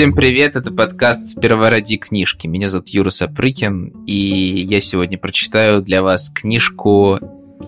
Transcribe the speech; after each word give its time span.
Всем 0.00 0.14
привет, 0.14 0.56
это 0.56 0.72
подкаст 0.72 1.26
«Сперва 1.26 1.68
ради 1.68 1.98
книжки». 1.98 2.46
Меня 2.46 2.70
зовут 2.70 2.88
Юра 2.88 3.10
Сапрыкин, 3.10 4.04
и 4.06 4.14
я 4.14 4.80
сегодня 4.80 5.18
прочитаю 5.18 5.82
для 5.82 6.02
вас 6.02 6.30
книжку 6.30 7.18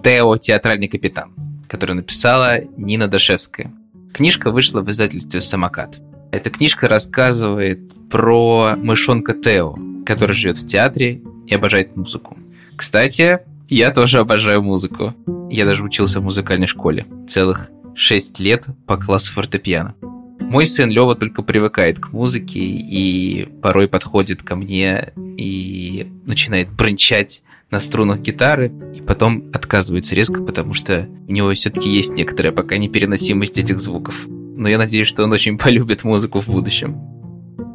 «Тео. 0.03 0.39
Театральный 0.39 0.89
капитан», 0.89 1.35
которую 1.69 1.97
написала 1.97 2.61
Нина 2.79 3.07
Дашевская. 3.07 3.71
Книжка 4.15 4.51
вышла 4.51 4.81
в 4.81 4.89
издательстве 4.89 5.43
«Самокат». 5.43 6.01
Эта 6.31 6.49
книжка 6.49 6.89
рассказывает 6.89 7.93
про 8.09 8.77
мышонка 8.79 9.35
Тео, 9.35 9.77
который 10.07 10.35
живет 10.35 10.57
в 10.57 10.67
театре 10.67 11.21
и 11.47 11.55
обожает 11.55 11.95
музыку. 11.97 12.39
Кстати, 12.77 13.41
я 13.69 13.91
тоже 13.91 14.21
обожаю 14.21 14.63
музыку. 14.63 15.13
Я 15.51 15.67
даже 15.67 15.85
учился 15.85 16.21
в 16.21 16.25
музыкальной 16.25 16.67
школе 16.67 17.05
целых 17.29 17.69
6 17.95 18.41
лет 18.41 18.65
по 18.87 18.97
классу 18.97 19.35
фортепиано. 19.35 19.95
Мой 20.41 20.67
сын 20.67 20.91
Лева 20.91 21.15
только 21.15 21.43
привыкает 21.43 21.99
к 21.99 22.13
музыке 22.13 22.61
и 22.61 23.49
порой 23.63 23.89
подходит 23.89 24.43
ко 24.43 24.57
мне 24.57 25.13
и 25.17 26.07
начинает 26.27 26.71
брончать 26.71 27.43
на 27.71 27.81
струнах 27.81 28.21
гитары, 28.21 28.71
и 28.95 29.01
потом 29.01 29.51
отказывается 29.53 30.15
резко, 30.15 30.43
потому 30.43 30.75
что 30.75 31.09
у 31.27 31.33
него 31.33 31.53
все-таки 31.53 31.89
есть 31.89 32.13
некоторая 32.13 32.53
пока 32.53 32.77
непереносимость 32.77 33.57
этих 33.57 33.81
звуков. 33.81 34.27
Но 34.29 34.69
я 34.69 34.77
надеюсь, 34.77 35.09
что 35.09 35.25
он 35.25 35.33
очень 35.33 35.57
полюбит 35.59 36.05
музыку 36.05 36.41
в 36.41 36.49
будущем. 36.49 37.01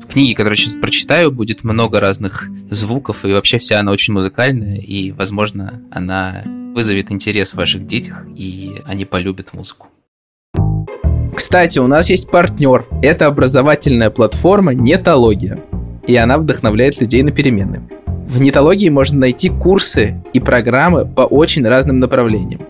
В 0.01 0.13
книге, 0.13 0.35
которую 0.35 0.55
сейчас 0.55 0.75
прочитаю, 0.75 1.31
будет 1.31 1.63
много 1.63 1.99
разных 1.99 2.47
звуков, 2.69 3.25
и 3.25 3.31
вообще 3.31 3.57
вся 3.57 3.79
она 3.79 3.91
очень 3.91 4.13
музыкальная, 4.13 4.77
и, 4.77 5.11
возможно, 5.11 5.81
она 5.91 6.43
вызовет 6.75 7.11
интерес 7.11 7.53
в 7.53 7.57
ваших 7.57 7.87
детях, 7.87 8.23
и 8.35 8.75
они 8.85 9.05
полюбят 9.05 9.53
музыку. 9.53 9.87
Кстати, 11.37 11.77
у 11.77 11.85
нас 11.85 12.09
есть 12.09 12.31
партнер. 12.31 12.87
Это 13.03 13.27
образовательная 13.27 14.09
платформа 14.09 14.73
Нетология. 14.73 15.59
И 16.07 16.15
она 16.15 16.39
вдохновляет 16.39 16.99
людей 16.99 17.21
на 17.21 17.31
перемены. 17.31 17.87
В 18.07 18.41
Нетологии 18.41 18.89
можно 18.89 19.19
найти 19.19 19.49
курсы 19.49 20.19
и 20.33 20.39
программы 20.39 21.05
по 21.05 21.21
очень 21.21 21.63
разным 21.67 21.99
направлениям. 21.99 22.61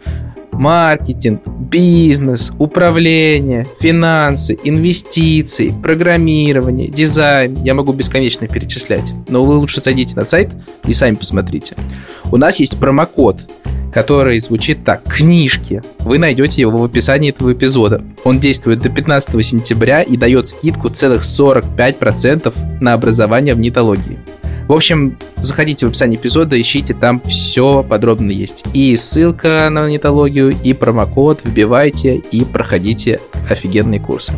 Маркетинг, 0.51 1.43
бизнес, 1.69 2.51
управление, 2.59 3.67
финансы, 3.79 4.57
инвестиции, 4.63 5.73
программирование, 5.81 6.87
дизайн. 6.87 7.55
Я 7.63 7.73
могу 7.73 7.93
бесконечно 7.93 8.47
перечислять. 8.47 9.13
Но 9.27 9.43
вы 9.43 9.55
лучше 9.55 9.81
зайдите 9.81 10.15
на 10.15 10.25
сайт 10.25 10.49
и 10.85 10.93
сами 10.93 11.15
посмотрите. 11.15 11.75
У 12.31 12.37
нас 12.37 12.59
есть 12.59 12.77
промокод 12.77 13.41
который 13.93 14.39
звучит 14.41 14.83
так. 14.83 15.01
Книжки. 15.05 15.81
Вы 15.99 16.19
найдете 16.19 16.61
его 16.61 16.77
в 16.77 16.83
описании 16.83 17.31
этого 17.31 17.53
эпизода. 17.53 18.03
Он 18.25 18.39
действует 18.39 18.79
до 18.79 18.89
15 18.89 19.43
сентября 19.43 20.03
и 20.03 20.17
дает 20.17 20.45
скидку 20.45 20.89
целых 20.89 21.23
45% 21.23 22.53
на 22.79 22.93
образование 22.93 23.55
в 23.55 23.59
нетологии. 23.59 24.19
В 24.67 24.73
общем, 24.73 25.17
заходите 25.37 25.85
в 25.85 25.89
описание 25.89 26.19
эпизода, 26.19 26.59
ищите, 26.59 26.93
там 26.93 27.21
все 27.21 27.83
подробно 27.83 28.31
есть. 28.31 28.65
И 28.73 28.97
ссылка 28.97 29.69
на 29.71 29.89
нетологию, 29.89 30.53
и 30.61 30.73
промокод 30.73 31.39
вбивайте, 31.45 32.17
и 32.17 32.43
проходите 32.43 33.21
офигенные 33.49 34.01
курсы. 34.01 34.33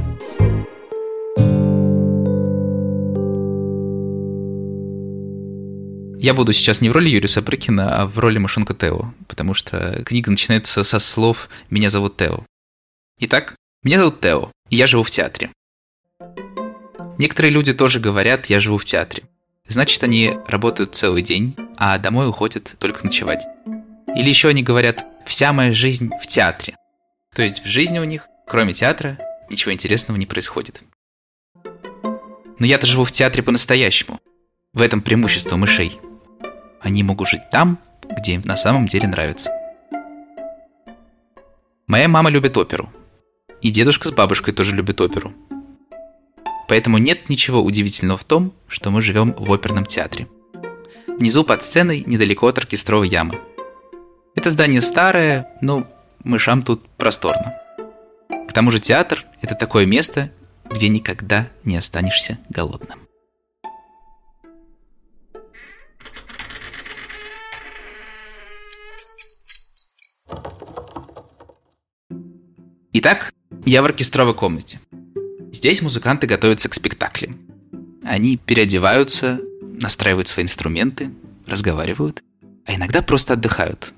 Я 6.22 6.36
буду 6.36 6.54
сейчас 6.54 6.82
не 6.82 6.90
в 6.90 6.92
роли 6.92 7.10
Юрия 7.10 7.28
Сапрыкина, 7.28 8.00
а 8.00 8.06
в 8.06 8.20
роли 8.20 8.38
Машинка 8.38 8.76
Тео, 8.76 9.12
потому 9.28 9.56
что 9.56 10.04
книга 10.06 10.30
начинается 10.30 10.84
со 10.84 11.00
слов 11.00 11.50
«Меня 11.72 11.90
зовут 11.90 12.18
Тео». 12.18 12.46
Итак, 13.20 13.56
меня 13.82 13.98
зовут 13.98 14.22
Тео, 14.22 14.52
и 14.70 14.76
я 14.76 14.86
живу 14.86 15.02
в 15.02 15.10
театре. 15.10 15.50
Некоторые 17.18 17.52
люди 17.52 17.74
тоже 17.74 18.00
говорят 18.00 18.46
«я 18.46 18.60
живу 18.60 18.78
в 18.78 18.86
театре». 18.86 19.24
Значит, 19.70 20.04
они 20.04 20.34
работают 20.48 20.96
целый 20.96 21.22
день, 21.22 21.56
а 21.78 21.98
домой 21.98 22.28
уходят 22.28 22.76
только 22.80 23.06
ночевать. 23.06 23.46
Или 24.16 24.28
еще 24.28 24.50
они 24.50 24.64
говорят 24.64 25.06
«вся 25.26 25.54
моя 25.54 25.74
жизнь 25.74 26.10
в 26.22 26.28
театре». 26.28 26.76
То 27.34 27.44
есть 27.44 27.64
в 27.64 27.68
жизни 27.68 28.00
у 28.00 28.04
них, 28.04 28.28
кроме 28.46 28.74
театра, 28.74 29.18
ничего 29.50 29.72
интересного 29.72 30.18
не 30.18 30.26
происходит. 30.26 30.82
Но 31.64 32.66
я-то 32.66 32.86
живу 32.86 33.06
в 33.06 33.12
театре 33.12 33.44
по-настоящему. 33.44 34.20
В 34.74 34.82
этом 34.82 35.02
преимущество 35.02 35.56
мышей– 35.56 36.00
они 36.82 37.04
могут 37.04 37.28
жить 37.28 37.50
там, 37.52 37.78
где 38.10 38.34
им 38.36 38.42
на 38.46 38.56
самом 38.56 38.88
деле 38.88 39.08
нравится. 39.08 39.52
Моя 41.88 42.08
мама 42.08 42.30
любит 42.30 42.56
оперу. 42.58 42.90
И 43.62 43.72
дедушка 43.72 44.10
с 44.10 44.12
бабушкой 44.12 44.54
тоже 44.54 44.76
любят 44.76 45.02
оперу. 45.02 45.34
Поэтому 46.70 47.00
нет 47.00 47.30
ничего 47.30 47.64
удивительного 47.64 48.20
в 48.20 48.24
том, 48.24 48.54
что 48.68 48.92
мы 48.92 49.02
живем 49.02 49.34
в 49.34 49.52
оперном 49.52 49.88
театре. 49.88 50.28
Внизу 51.08 51.44
под 51.44 51.64
сценой, 51.64 52.04
недалеко 52.06 52.46
от 52.48 52.60
оркестровой 52.60 53.10
ямы. 53.10 53.40
Это 54.36 54.52
здание 54.52 54.82
старое, 54.84 55.52
но 55.62 55.88
мышам 56.24 56.62
тут 56.62 56.88
просторно. 56.90 57.56
К 58.48 58.54
тому 58.54 58.70
же 58.70 58.80
театр– 58.80 59.26
это 59.42 59.56
такое 59.56 59.88
место, 59.88 60.32
где 60.70 60.90
никогда 60.90 61.48
не 61.64 61.76
останешься 61.76 62.38
голодным. 62.50 63.00
Итак, 72.94 73.34
я 73.66 73.82
в 73.82 73.86
оркестровой 73.86 74.36
комнате. 74.36 74.80
Здесь 75.60 75.82
музыканты 75.82 76.26
готовятся 76.26 76.70
к 76.70 76.74
спектаклям. 76.74 77.38
Они 78.06 78.38
переодеваются, 78.38 79.42
настраивают 79.62 80.30
свои 80.30 80.46
инструменты, 80.46 81.12
разговаривают, 81.46 82.24
а 82.66 82.76
иногда 82.76 83.02
просто 83.02 83.34
отдыхают. 83.34 83.94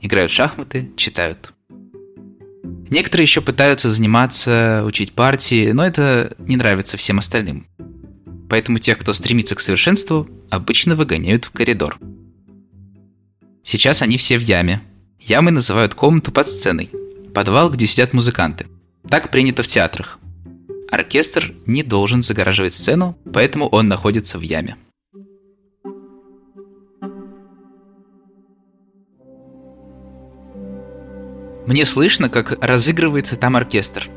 Играют 0.00 0.32
в 0.32 0.34
шахматы, 0.34 0.90
читают. 0.96 1.52
Некоторые 2.88 3.24
еще 3.24 3.42
пытаются 3.42 3.90
заниматься, 3.90 4.84
учить 4.86 5.12
партии, 5.12 5.72
но 5.72 5.84
это 5.84 6.34
не 6.38 6.56
нравится 6.56 6.96
всем 6.96 7.18
остальным. 7.18 7.66
Поэтому 8.48 8.78
тех, 8.78 8.96
кто 8.96 9.12
стремится 9.12 9.54
к 9.54 9.60
совершенству, 9.60 10.26
обычно 10.48 10.96
выгоняют 10.96 11.44
в 11.44 11.50
коридор. 11.50 11.98
Сейчас 13.62 14.00
они 14.00 14.16
все 14.16 14.38
в 14.38 14.40
яме. 14.40 14.80
Ямы 15.20 15.50
называют 15.50 15.92
комнату 15.92 16.32
под 16.32 16.48
сценой– 16.48 16.88
Подвал, 17.34 17.70
где 17.70 17.86
сидят 17.86 18.14
музыканты. 18.14 18.66
Так 19.10 19.30
принято 19.30 19.62
в 19.62 19.68
театрах. 19.68 20.18
Оркестр 20.92 21.54
не 21.64 21.82
должен 21.82 22.22
загораживать 22.22 22.74
сцену, 22.74 23.16
поэтому 23.32 23.66
он 23.66 23.88
находится 23.88 24.38
в 24.38 24.42
яме. 24.42 24.76
Мне 31.66 31.86
слышно, 31.86 32.28
как 32.28 32.62
разыгрывается 32.62 33.36
там 33.36 33.56
оркестр. 33.56 34.10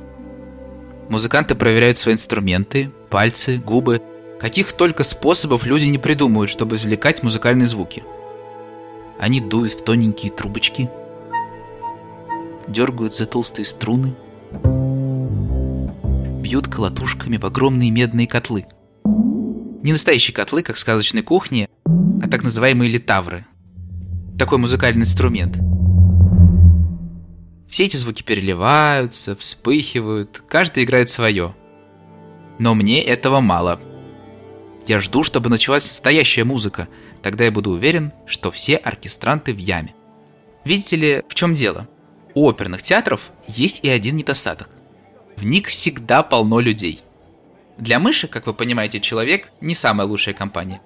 Музыканты 1.07 1.55
проверяют 1.55 1.97
свои 1.97 2.15
инструменты, 2.15 2.91
пальцы, 3.09 3.57
губы. 3.57 4.01
Каких 4.41 4.73
только 4.73 5.03
способов 5.03 5.65
люди 5.65 5.85
не 5.85 5.97
придумывают, 5.97 6.51
чтобы 6.51 6.75
извлекать 6.75 7.23
музыкальные 7.23 7.67
звуки. 7.67 8.03
Они 9.17 9.39
дуют 9.39 9.71
в 9.71 9.83
тоненькие 9.85 10.29
трубочки– 10.29 10.89
дергают 12.67 13.15
за 13.15 13.25
толстые 13.25 13.65
струны, 13.65 14.15
бьют 16.45 16.67
колотушками 16.67 17.37
в 17.37 17.45
огромные 17.47 17.89
медные 17.89 18.27
котлы. 18.27 18.67
Не 19.03 19.93
настоящие 19.93 20.35
котлы, 20.35 20.61
как 20.61 20.75
в 20.75 20.79
сказочной 20.79 21.23
кухне, 21.23 21.67
а 22.21 22.27
так 22.29 22.43
называемые 22.43 22.91
литавры. 22.91 23.47
Такой 24.37 24.59
музыкальный 24.59 25.01
инструмент. 25.01 25.57
Все 27.67 27.85
эти 27.85 27.97
звуки 27.97 28.21
переливаются, 28.21 29.35
вспыхивают, 29.35 30.43
каждый 30.47 30.83
играет 30.83 31.09
свое. 31.09 31.55
Но 32.59 32.75
мне 32.75 33.01
этого 33.01 33.39
мало. 33.39 33.79
Я 34.85 35.01
жду, 35.01 35.23
чтобы 35.23 35.49
началась 35.49 35.87
настоящая 35.87 36.43
музыка, 36.43 36.87
тогда 37.23 37.45
я 37.45 37.51
буду 37.51 37.71
уверен, 37.71 38.13
что 38.27 38.51
все 38.51 38.75
оркестранты 38.75 39.51
в 39.51 39.57
яме. 39.57 39.95
Видите 40.63 40.95
ли, 40.95 41.23
в 41.27 41.33
чем 41.33 41.55
дело? 41.55 41.87
у 42.35 42.49
оперных 42.49 42.83
театров 42.83 43.31
есть 43.47 43.79
и 43.83 43.89
один 43.89 44.17
недостаток. 44.17 44.69
В 45.37 45.45
них 45.45 45.67
всегда 45.67 46.23
полно 46.23 46.59
людей. 46.59 47.01
Для 47.77 47.99
мыши, 47.99 48.27
как 48.27 48.47
вы 48.47 48.53
понимаете, 48.53 48.99
человек 49.01 49.51
не 49.59 49.75
самая 49.75 50.07
лучшая 50.07 50.33
компания. 50.33 50.81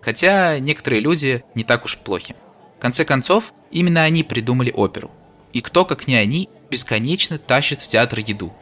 Хотя 0.00 0.58
некоторые 0.58 1.00
люди 1.00 1.44
не 1.54 1.62
так 1.62 1.84
уж 1.84 1.96
плохи. 1.96 2.34
В 2.78 2.82
конце 2.82 3.04
концов, 3.04 3.52
именно 3.70 4.02
они 4.02 4.24
придумали 4.24 4.72
оперу. 4.72 5.10
И 5.52 5.60
кто, 5.60 5.84
как 5.84 6.08
не 6.08 6.16
они, 6.16 6.48
бесконечно 6.70 7.38
тащит 7.38 7.80
в 7.80 7.86
театр 7.86 8.18
еду. 8.18 8.52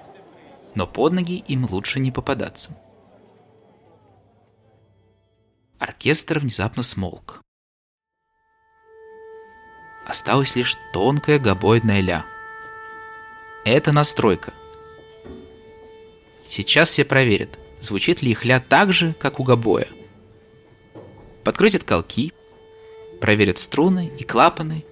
Но 0.74 0.86
под 0.86 1.14
ноги 1.14 1.38
им 1.38 1.64
лучше 1.64 2.00
не 2.00 2.12
попадаться. 2.12 2.70
Оркестр 5.78 6.40
внезапно 6.40 6.82
смолк. 6.82 7.40
Осталась 10.06 10.54
лишь 10.54 10.76
тонкая 10.92 11.38
габоидная 11.38 12.00
ля. 12.00 12.26
Это 13.64 13.92
настройка. 13.92 14.52
Сейчас 16.50 16.90
все 16.90 17.04
проверят, 17.04 17.60
звучит 17.78 18.22
ли 18.22 18.32
ихля 18.32 18.58
так 18.58 18.92
же, 18.92 19.14
как 19.20 19.38
у 19.38 19.44
гобоя. 19.44 19.86
Подкрутят 21.44 21.84
колки, 21.84 22.32
проверят 23.20 23.58
струны 23.58 24.10
и 24.18 24.24
клапаны. 24.24 24.84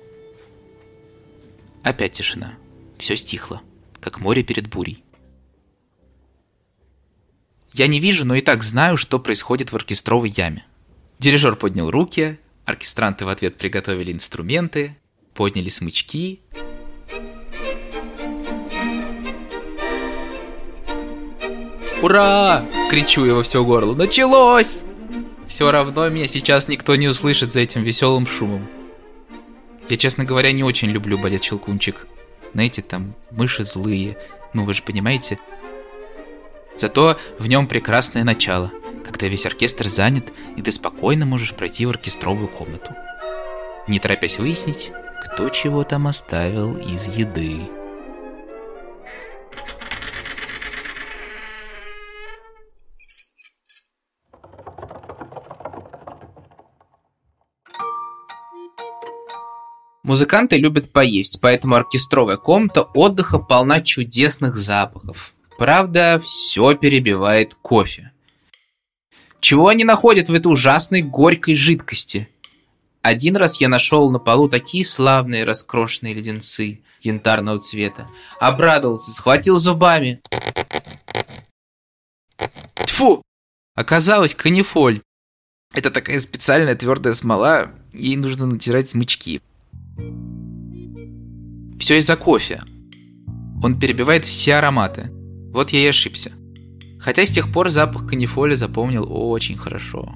Опять 1.82 2.12
тишина. 2.12 2.54
Все 2.96 3.16
стихло, 3.16 3.60
как 3.98 4.20
море 4.20 4.44
перед 4.44 4.68
бурей. 4.68 5.02
Я 7.72 7.88
не 7.88 7.98
вижу, 7.98 8.24
но 8.24 8.36
и 8.36 8.40
так 8.40 8.62
знаю, 8.62 8.96
что 8.96 9.18
происходит 9.18 9.72
в 9.72 9.74
оркестровой 9.74 10.28
яме. 10.28 10.64
Дирижер 11.18 11.56
поднял 11.56 11.90
руки, 11.90 12.38
оркестранты 12.66 13.24
в 13.24 13.28
ответ 13.30 13.58
приготовили 13.58 14.12
инструменты, 14.12 14.96
подняли 15.34 15.70
смычки. 15.70 16.40
«Ура!»— 22.02 22.64
кричу 22.90 23.24
я 23.24 23.34
во 23.34 23.42
все 23.42 23.64
горло. 23.64 23.94
«Началось!» 23.94 24.82
Все 25.48 25.70
равно 25.70 26.08
меня 26.10 26.28
сейчас 26.28 26.68
никто 26.68 26.94
не 26.94 27.08
услышит 27.08 27.52
за 27.52 27.60
этим 27.60 27.82
веселым 27.82 28.26
шумом. 28.26 28.68
Я, 29.88 29.96
честно 29.96 30.24
говоря, 30.24 30.52
не 30.52 30.62
очень 30.62 30.90
люблю 30.90 31.18
балет 31.18 31.42
«Щелкунчик». 31.42 32.06
Знаете, 32.52 32.82
там 32.82 33.14
мыши 33.30 33.64
злые. 33.64 34.18
Ну, 34.52 34.64
вы 34.64 34.74
же 34.74 34.82
понимаете. 34.82 35.38
Зато 36.76 37.18
в 37.38 37.46
нем 37.46 37.66
прекрасное 37.66 38.24
начало, 38.24 38.70
когда 39.04 39.26
весь 39.26 39.46
оркестр 39.46 39.88
занят, 39.88 40.26
и 40.56 40.62
ты 40.62 40.70
спокойно 40.70 41.26
можешь 41.26 41.54
пройти 41.54 41.86
в 41.86 41.90
оркестровую 41.90 42.48
комнату. 42.48 42.94
Не 43.86 43.98
торопясь 43.98 44.38
выяснить, 44.38 44.92
кто 45.24 45.48
чего 45.48 45.82
там 45.82 46.06
оставил 46.06 46.76
из 46.76 47.06
еды. 47.06 47.62
Музыканты 60.08 60.56
любят 60.56 60.90
поесть, 60.90 61.38
поэтому 61.38 61.74
оркестровая 61.74 62.38
комната 62.38 62.80
отдыха 62.80 63.38
полна 63.38 63.82
чудесных 63.82 64.56
запахов. 64.56 65.34
Правда, 65.58 66.18
все 66.18 66.74
перебивает 66.74 67.52
кофе. 67.52 68.12
Чего 69.40 69.68
они 69.68 69.84
находят 69.84 70.30
в 70.30 70.32
этой 70.32 70.46
ужасной 70.46 71.02
горькой 71.02 71.56
жидкости? 71.56 72.26
Один 73.02 73.36
раз 73.36 73.60
я 73.60 73.68
нашел 73.68 74.10
на 74.10 74.18
полу 74.18 74.48
такие 74.48 74.82
славные 74.82 75.44
раскрошенные 75.44 76.14
леденцы 76.14 76.80
янтарного 77.02 77.60
цвета. 77.60 78.08
Обрадовался, 78.40 79.12
схватил 79.12 79.58
зубами. 79.58 80.22
Тфу! 82.86 83.20
Оказалось, 83.74 84.34
канифоль. 84.34 85.02
Это 85.74 85.90
такая 85.90 86.18
специальная 86.20 86.76
твердая 86.76 87.12
смола, 87.12 87.72
ей 87.92 88.16
нужно 88.16 88.46
натирать 88.46 88.88
смычки. 88.88 89.42
Все 91.78 91.98
из-за 91.98 92.16
кофе. 92.16 92.62
Он 93.62 93.78
перебивает 93.78 94.24
все 94.24 94.56
ароматы. 94.56 95.10
Вот 95.52 95.70
я 95.70 95.80
и 95.80 95.86
ошибся. 95.86 96.32
Хотя 96.98 97.24
с 97.24 97.30
тех 97.30 97.52
пор 97.52 97.70
запах 97.70 98.06
канифоли 98.06 98.56
запомнил 98.56 99.06
очень 99.08 99.56
хорошо. 99.56 100.12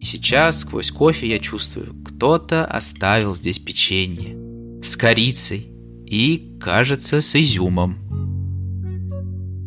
И 0.00 0.04
сейчас 0.04 0.60
сквозь 0.60 0.90
кофе 0.90 1.28
я 1.28 1.38
чувствую, 1.38 1.94
кто-то 2.04 2.64
оставил 2.64 3.34
здесь 3.34 3.58
печенье 3.58 4.36
с 4.82 4.96
корицей 4.96 5.72
и, 6.06 6.56
кажется, 6.60 7.20
с 7.20 7.34
изюмом. 7.34 7.98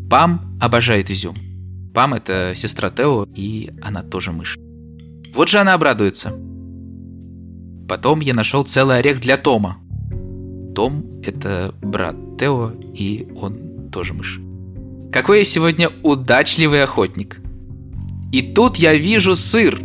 Пам 0.10 0.58
обожает 0.62 1.12
изюм. 1.12 1.36
Пам– 1.94 2.14
это 2.16 2.54
сестра 2.56 2.90
Тео, 2.90 3.28
и 3.36 3.72
она 3.82 4.04
тоже 4.04 4.32
мышь. 4.32 4.58
Вот 5.34 5.50
же 5.50 5.60
она 5.60 5.74
обрадуется– 5.74 6.34
Потом 7.92 8.22
я 8.22 8.34
нашел 8.34 8.64
целый 8.64 9.00
орех 9.00 9.20
для 9.20 9.36
Тома. 9.36 9.78
Том– 10.74 11.04
это 11.26 11.76
брат 11.82 12.16
Тео, 12.40 12.72
и 12.94 13.28
он 13.36 13.90
тоже 13.92 14.14
мышь. 14.14 14.40
Какой 15.12 15.40
я 15.40 15.44
сегодня 15.44 15.90
удачливый 16.02 16.84
охотник. 16.84 17.42
И 18.32 18.44
тут 18.44 18.78
я 18.78 18.94
вижу 18.94 19.36
сыр. 19.36 19.78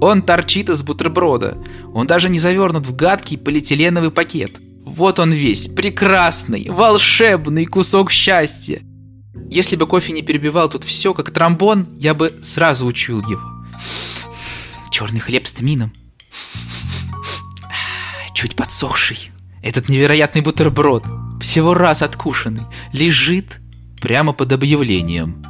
Он 0.00 0.22
торчит 0.22 0.70
из 0.70 0.82
бутерброда. 0.82 1.56
Он 1.94 2.08
даже 2.08 2.28
не 2.30 2.40
завернут 2.40 2.84
в 2.84 2.96
гадкий 2.96 3.38
полиэтиленовый 3.38 4.10
пакет. 4.10 4.60
Вот 4.84 5.20
он 5.20 5.30
весь, 5.30 5.68
прекрасный, 5.68 6.68
волшебный 6.68 7.66
кусок 7.66 8.10
счастья. 8.10 8.82
Если 9.48 9.76
бы 9.76 9.86
кофе 9.86 10.12
не 10.12 10.22
перебивал 10.22 10.68
тут 10.68 10.82
все 10.82 11.14
как 11.14 11.30
тромбон, 11.30 11.86
я 11.94 12.14
бы 12.14 12.34
сразу 12.42 12.86
учуял 12.86 13.20
его. 13.20 13.40
Черный 14.90 15.20
хлеб 15.20 15.46
с 15.46 15.52
тмином 15.52 15.92
чуть 18.42 18.56
подсохший. 18.56 19.30
Этот 19.62 19.88
невероятный 19.88 20.40
бутерброд, 20.40 21.04
всего 21.40 21.74
раз 21.74 22.02
откушенный, 22.02 22.64
лежит 22.92 23.60
прямо 24.00 24.32
под 24.32 24.50
объявлением. 24.50 25.44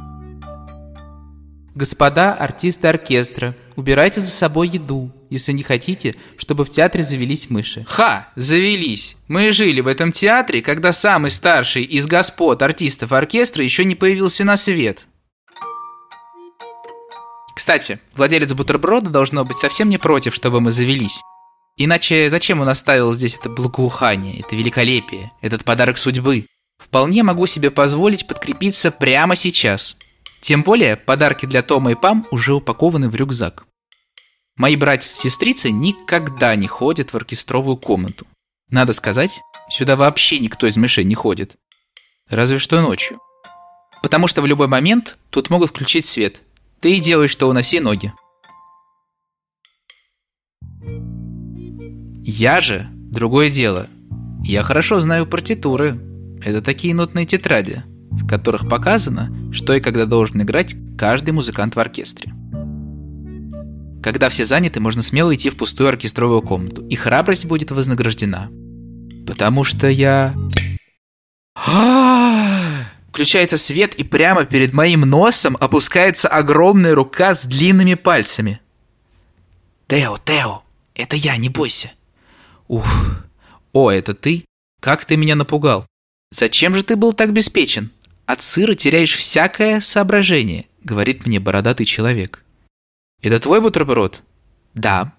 Господа 1.73 2.35
артисты 2.35 2.87
оркестра, 2.87 3.55
убирайте 3.75 4.21
за 4.21 4.27
собой 4.27 4.67
еду, 4.67 5.11
если 5.31 5.53
не 5.53 5.63
хотите, 5.63 6.15
чтобы 6.37 6.65
в 6.65 6.69
театре 6.69 7.03
завелись 7.03 7.49
мыши. 7.49 7.83
Ха, 7.89 8.27
завелись. 8.35 9.17
Мы 9.27 9.51
жили 9.51 9.81
в 9.81 9.87
этом 9.87 10.11
театре, 10.11 10.61
когда 10.61 10.93
самый 10.93 11.31
старший 11.31 11.81
из 11.81 12.05
господ 12.05 12.61
артистов 12.61 13.11
оркестра 13.11 13.63
еще 13.63 13.85
не 13.85 13.95
появился 13.95 14.43
на 14.43 14.55
свет. 14.55 15.07
Кстати, 17.55 17.99
владелец 18.15 18.53
бутерброда 18.53 19.09
должно 19.09 19.43
быть 19.45 19.57
совсем 19.57 19.89
не 19.89 19.97
против, 19.97 20.35
чтобы 20.35 20.61
мы 20.61 20.69
завелись. 20.69 21.19
Иначе 21.75 22.29
зачем 22.29 22.61
он 22.61 22.69
оставил 22.69 23.13
здесь 23.13 23.37
это 23.37 23.49
благоухание, 23.49 24.39
это 24.39 24.55
великолепие, 24.55 25.31
этот 25.41 25.63
подарок 25.63 25.97
судьбы? 25.97 26.47
Вполне 26.77 27.23
могу 27.23 27.47
себе 27.47 27.71
позволить 27.71 28.27
подкрепиться 28.27 28.91
прямо 28.91 29.35
сейчас. 29.35 29.95
Тем 30.41 30.63
более, 30.63 30.97
подарки 30.97 31.45
для 31.45 31.63
Тома 31.63 31.91
и 31.91 31.95
Пам 31.95 32.25
уже 32.29 32.53
упакованы 32.53 33.09
в 33.09 33.15
рюкзак. 33.15 33.65
Мои 34.55 34.75
братья-сестрицы 34.75 35.71
никогда 35.71 36.55
не 36.55 36.67
ходят 36.67 37.11
в 37.11 37.15
оркестровую 37.15 37.77
комнату. 37.77 38.27
Надо 38.69 38.93
сказать, 38.93 39.39
сюда 39.69 39.95
вообще 39.95 40.39
никто 40.39 40.67
из 40.67 40.77
мышей 40.77 41.05
не 41.05 41.15
ходит. 41.15 41.55
Разве 42.29 42.59
что 42.59 42.81
ночью. 42.81 43.19
Потому 44.01 44.27
что 44.27 44.41
в 44.41 44.45
любой 44.45 44.67
момент 44.67 45.17
тут 45.29 45.49
могут 45.49 45.69
включить 45.69 46.05
свет. 46.05 46.41
Ты 46.81 46.97
и 46.97 46.99
делай, 46.99 47.27
что 47.27 47.49
уноси 47.49 47.79
ноги. 47.79 48.13
Я 52.25 52.61
же 52.61 52.87
другое 52.93 53.49
дело. 53.49 53.89
Я 54.45 54.63
хорошо 54.63 55.01
знаю 55.01 55.25
партитуры. 55.25 55.99
Это 56.41 56.61
такие 56.61 56.95
нотные 56.95 57.25
тетради, 57.25 57.83
в 58.11 58.25
которых 58.25 58.69
показано, 58.69 59.51
что 59.51 59.73
и 59.73 59.81
когда 59.81 60.05
должен 60.05 60.41
играть 60.41 60.73
каждый 60.97 61.31
музыкант 61.31 61.75
в 61.75 61.79
оркестре. 61.79 62.31
Когда 64.01 64.29
все 64.29 64.45
заняты, 64.45 64.79
можно 64.79 65.01
смело 65.01 65.35
идти 65.35 65.49
в 65.49 65.57
пустую 65.57 65.89
оркестровую 65.89 66.41
комнату, 66.41 66.87
и 66.87 66.95
храбрость 66.95 67.45
будет 67.45 67.71
вознаграждена. 67.71 68.49
Потому 69.27 69.65
что 69.65 69.89
я... 69.89 70.33
Включается 73.09 73.57
свет, 73.57 73.95
и 73.95 74.05
прямо 74.05 74.45
перед 74.45 74.71
моим 74.71 75.01
носом 75.01 75.57
опускается 75.59 76.29
огромная 76.29 76.95
рука 76.95 77.35
с 77.35 77.43
длинными 77.43 77.95
пальцами. 77.95 78.61
«Тео, 79.87 80.17
Тео, 80.23 80.63
это 80.95 81.17
я, 81.17 81.35
не 81.35 81.49
бойся!» 81.49 81.91
Ух. 82.73 82.87
О, 83.71 83.91
это 83.91 84.15
ты? 84.15 84.45
Как 84.81 85.05
ты 85.05 85.15
меня 85.15 85.35
напугал. 85.35 85.85
Зачем 86.31 86.73
же 86.73 86.81
ты 86.81 86.95
был 86.95 87.13
так 87.13 87.31
беспечен? 87.31 87.91
От 88.25 88.41
сыра 88.41 88.73
теряешь 88.73 89.13
всякое 89.15 89.79
соображение, 89.79 90.65
говорит 90.83 91.27
мне 91.27 91.39
бородатый 91.39 91.85
человек. 91.85 92.43
Это 93.21 93.39
твой 93.39 93.61
бутерброд? 93.61 94.23
Да. 94.73 95.13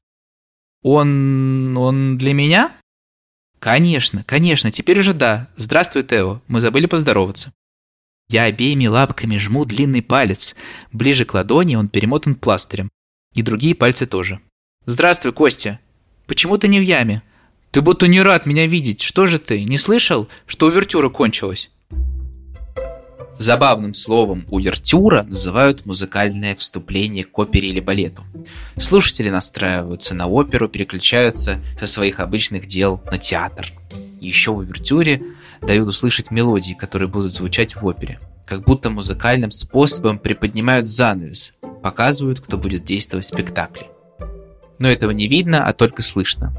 Он... 0.83 1.77
он 1.77 2.19
для 2.19 2.35
меня? 2.35 2.75
Конечно, 3.61 4.25
конечно, 4.25 4.73
теперь 4.73 4.99
уже 4.99 5.15
да. 5.15 5.49
Здравствуй, 5.55 6.03
Тео. 6.03 6.43
Мы 6.49 6.61
забыли 6.61 6.87
поздороваться. 6.87 7.53
Я 8.29 8.45
обеими 8.45 8.89
лапками 8.89 9.37
жму 9.37 9.65
длинный 9.65 10.03
палец. 10.03 10.57
Ближе 10.91 11.25
к 11.25 11.35
ладони 11.35 11.77
он 11.77 11.89
перемотан 11.89 12.35
пластырем. 12.35 12.91
И 13.33 13.43
другие 13.43 13.77
пальцы 13.77 14.09
тоже. 14.09 14.41
Здравствуй, 14.87 15.33
Костя. 15.33 15.79
Почему 16.27 16.59
ты 16.59 16.67
не 16.67 16.81
в 16.81 16.83
яме? 16.83 17.23
Ты 17.75 17.81
будто 17.81 18.07
не 18.07 18.23
рад 18.23 18.47
меня 18.47 18.69
видеть. 18.69 19.03
Что 19.03 19.27
же 19.27 19.41
ты, 19.41 19.65
не 19.65 19.79
слышал, 19.79 20.29
что 20.47 20.67
увертюра 20.67 21.09
кончилась? 21.09 21.71
Забавным 23.41 23.95
словом 23.95 24.47
увертюра 24.49 25.25
называют 25.25 25.85
музыкальное 25.85 26.55
вступление 26.55 27.25
к 27.25 27.37
опере 27.37 27.71
или 27.71 27.81
балету. 27.81 28.23
Слушатели 28.79 29.29
настраиваются 29.29 30.15
на 30.15 30.29
оперу, 30.29 30.69
переключаются 30.69 31.59
со 31.77 31.89
своих 31.89 32.21
обычных 32.21 32.69
дел 32.69 33.03
на 33.11 33.19
театр. 33.19 33.73
Еще 34.21 34.53
в 34.53 34.59
увертюре 34.59 35.21
дают 35.61 35.89
услышать 35.89 36.31
мелодии, 36.31 36.75
которые 36.75 37.09
будут 37.09 37.35
звучать 37.35 37.75
в 37.75 37.85
опере. 37.85 38.21
как 38.47 38.63
будто 38.63 38.91
музыкальным 38.91 39.51
способом 39.51 40.21
приподнимают 40.21 40.87
занавес, 40.87 41.55
показывают, 41.83 42.41
кто 42.41 42.57
будет 42.57 42.85
действовать 42.85 43.25
в 43.25 43.29
спектакле. 43.29 43.89
Но 44.79 44.89
этого 44.89 45.11
не 45.11 45.27
видно, 45.27 45.67
а 45.67 45.73
только 45.73 46.03
слышно. 46.03 46.55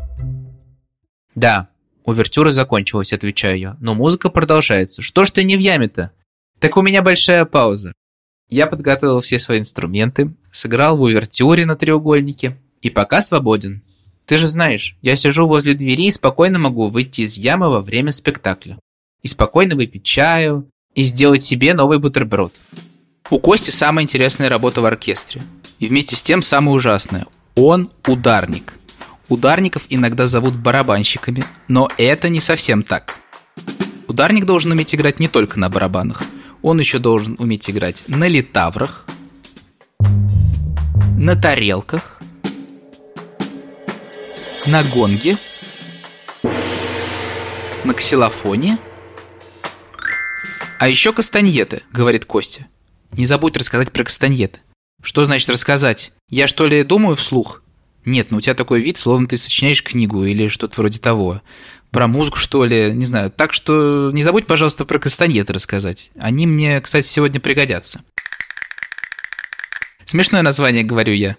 Да, 1.36 1.70
увертюра 2.04 2.52
закончилась, 2.52 3.14
отвечаю 3.14 3.60
я, 3.60 3.78
но 3.80 3.94
музыка 3.94 4.30
продолжается. 4.30 5.02
Что 5.02 5.26
ж 5.26 5.32
ты 5.32 5.44
не 5.44 5.58
в 5.58 5.60
яме-то? 5.60 6.12
Так 6.60 6.78
у 6.78 6.82
меня 6.82 7.02
большая 7.02 7.46
пауза. 7.46 7.94
Я 8.50 8.68
подготовил 8.68 9.22
все 9.22 9.40
свои 9.40 9.60
инструменты, 9.60 10.34
сыграл 10.52 10.98
в 10.98 11.02
увертюре 11.02 11.66
на 11.66 11.76
треугольнике 11.76 12.58
и 12.82 12.90
пока 12.90 13.22
свободен. 13.22 13.84
Ты 14.26 14.38
же 14.38 14.48
знаешь, 14.48 14.98
я 15.02 15.16
сижу 15.16 15.48
возле 15.48 15.74
двери 15.74 16.08
и 16.08 16.12
спокойно 16.12 16.58
могу 16.58 16.90
выйти 16.90 17.22
из 17.22 17.38
ямы 17.38 17.70
во 17.70 17.82
время 17.82 18.12
спектакля. 18.12 18.80
И 19.22 19.28
спокойно 19.28 19.76
выпить 19.76 20.04
чаю, 20.04 20.70
и 20.96 21.04
сделать 21.04 21.44
себе 21.44 21.74
новый 21.74 22.00
бутерброд. 22.00 22.54
У 23.30 23.40
Кости 23.40 23.70
самая 23.70 24.04
интересная 24.04 24.50
работа 24.50 24.82
в 24.82 24.86
оркестре. 24.86 25.44
И 25.80 25.88
вместе 25.88 26.16
с 26.16 26.24
тем 26.24 26.42
самая 26.42 26.76
ужасная. 26.76 27.26
Он 27.56 27.90
ударник. 28.08 28.74
Ударников 29.30 29.86
иногда 29.90 30.28
зовут 30.28 30.56
барабанщиками, 30.56 31.44
но 31.68 31.90
это 31.98 32.30
не 32.30 32.42
совсем 32.42 32.84
так. 32.84 33.16
Ударник 34.08 34.46
должен 34.46 34.72
уметь 34.72 34.94
играть 34.94 35.20
не 35.20 35.28
только 35.28 35.60
на 35.60 35.70
барабанах. 35.70 36.22
Он 36.62 36.80
еще 36.80 37.00
должен 37.00 37.36
уметь 37.40 37.70
играть 37.70 38.04
на 38.08 38.28
литаврах, 38.28 39.06
на 41.18 41.36
тарелках, 41.36 42.20
на 44.66 44.84
гонге, 44.84 45.38
на 47.84 47.94
ксилофоне– 47.94 48.78
а 50.78 50.90
еще 50.90 51.14
кастаньеты, 51.14 51.84
говорит 51.92 52.26
Костя. 52.26 52.68
Не 53.14 53.26
забудь 53.26 53.56
рассказать 53.56 53.92
про 53.92 54.04
кастаньеты. 54.04 54.60
Что 55.02 55.24
значит 55.24 55.50
рассказать? 55.50 56.12
Я 56.30 56.48
что 56.48 56.68
ли 56.68 56.84
думаю 56.84 57.16
вслух? 57.16 57.64
Нет, 58.06 58.32
ну 58.32 58.38
у 58.38 58.42
тебя 58.42 58.54
такой 58.54 58.82
вид, 58.82 58.98
словно 58.98 59.28
ты 59.28 59.38
сочиняешь 59.38 59.84
книгу 59.84 60.24
или 60.24 60.48
что-то 60.48 60.80
вроде 60.80 61.00
того. 61.00 61.42
Про 61.92 62.08
музыку, 62.08 62.38
что 62.38 62.66
ли, 62.66 62.92
не 62.92 63.06
знаю. 63.06 63.32
Так 63.32 63.54
что 63.54 64.12
не 64.14 64.22
забудь, 64.22 64.48
пожалуйста, 64.48 64.86
про 64.86 65.00
кастаньеты 65.00 65.54
рассказать. 65.54 66.12
Они 66.18 66.46
мне, 66.46 66.80
кстати, 66.82 67.08
сегодня 67.08 67.40
пригодятся. 67.40 68.02
Смешное 70.06 70.44
название, 70.44 70.84
говорю 70.84 71.14
я. 71.14 71.38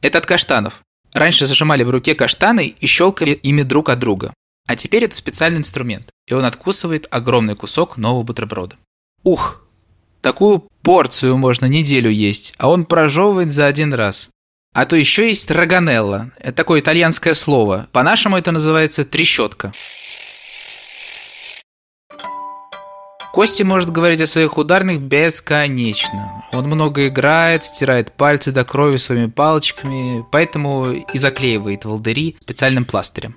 Это 0.00 0.18
от 0.18 0.26
каштанов. 0.26 0.80
Раньше 1.12 1.46
зажимали 1.46 1.82
в 1.82 1.90
руке 1.90 2.14
каштаны 2.14 2.74
и 2.78 2.86
щелкали 2.86 3.32
ими 3.32 3.62
друг 3.62 3.90
от 3.90 3.98
друга. 3.98 4.32
А 4.66 4.76
теперь 4.76 5.04
это 5.04 5.16
специальный 5.16 5.58
инструмент, 5.58 6.08
и 6.26 6.34
он 6.34 6.44
откусывает 6.44 7.06
огромный 7.10 7.54
кусок 7.54 7.96
нового 7.96 8.22
бутерброда. 8.22 8.76
Ух, 9.22 9.62
такую 10.20 10.68
порцию 10.82 11.36
можно 11.36 11.66
неделю 11.66 12.10
есть, 12.10 12.54
а 12.58 12.68
он 12.68 12.84
прожевывает 12.84 13.52
за 13.52 13.66
один 13.66 13.94
раз. 13.94 14.28
А 14.72 14.84
то 14.84 14.96
еще 14.96 15.28
есть 15.28 15.50
роганелла. 15.50 16.32
Это 16.38 16.52
такое 16.52 16.80
итальянское 16.80 17.34
слово. 17.34 17.88
По-нашему 17.92 18.36
это 18.36 18.52
называется 18.52 19.04
трещотка. 19.04 19.72
Кости 23.32 23.62
может 23.62 23.92
говорить 23.92 24.22
о 24.22 24.26
своих 24.26 24.56
ударных 24.56 25.02
бесконечно. 25.02 26.42
Он 26.52 26.68
много 26.68 27.08
играет, 27.08 27.66
стирает 27.66 28.12
пальцы 28.12 28.50
до 28.50 28.64
крови 28.64 28.96
своими 28.96 29.26
палочками, 29.26 30.24
поэтому 30.32 30.86
и 30.92 31.18
заклеивает 31.18 31.84
волдыри 31.84 32.38
специальным 32.40 32.86
пластырем. 32.86 33.36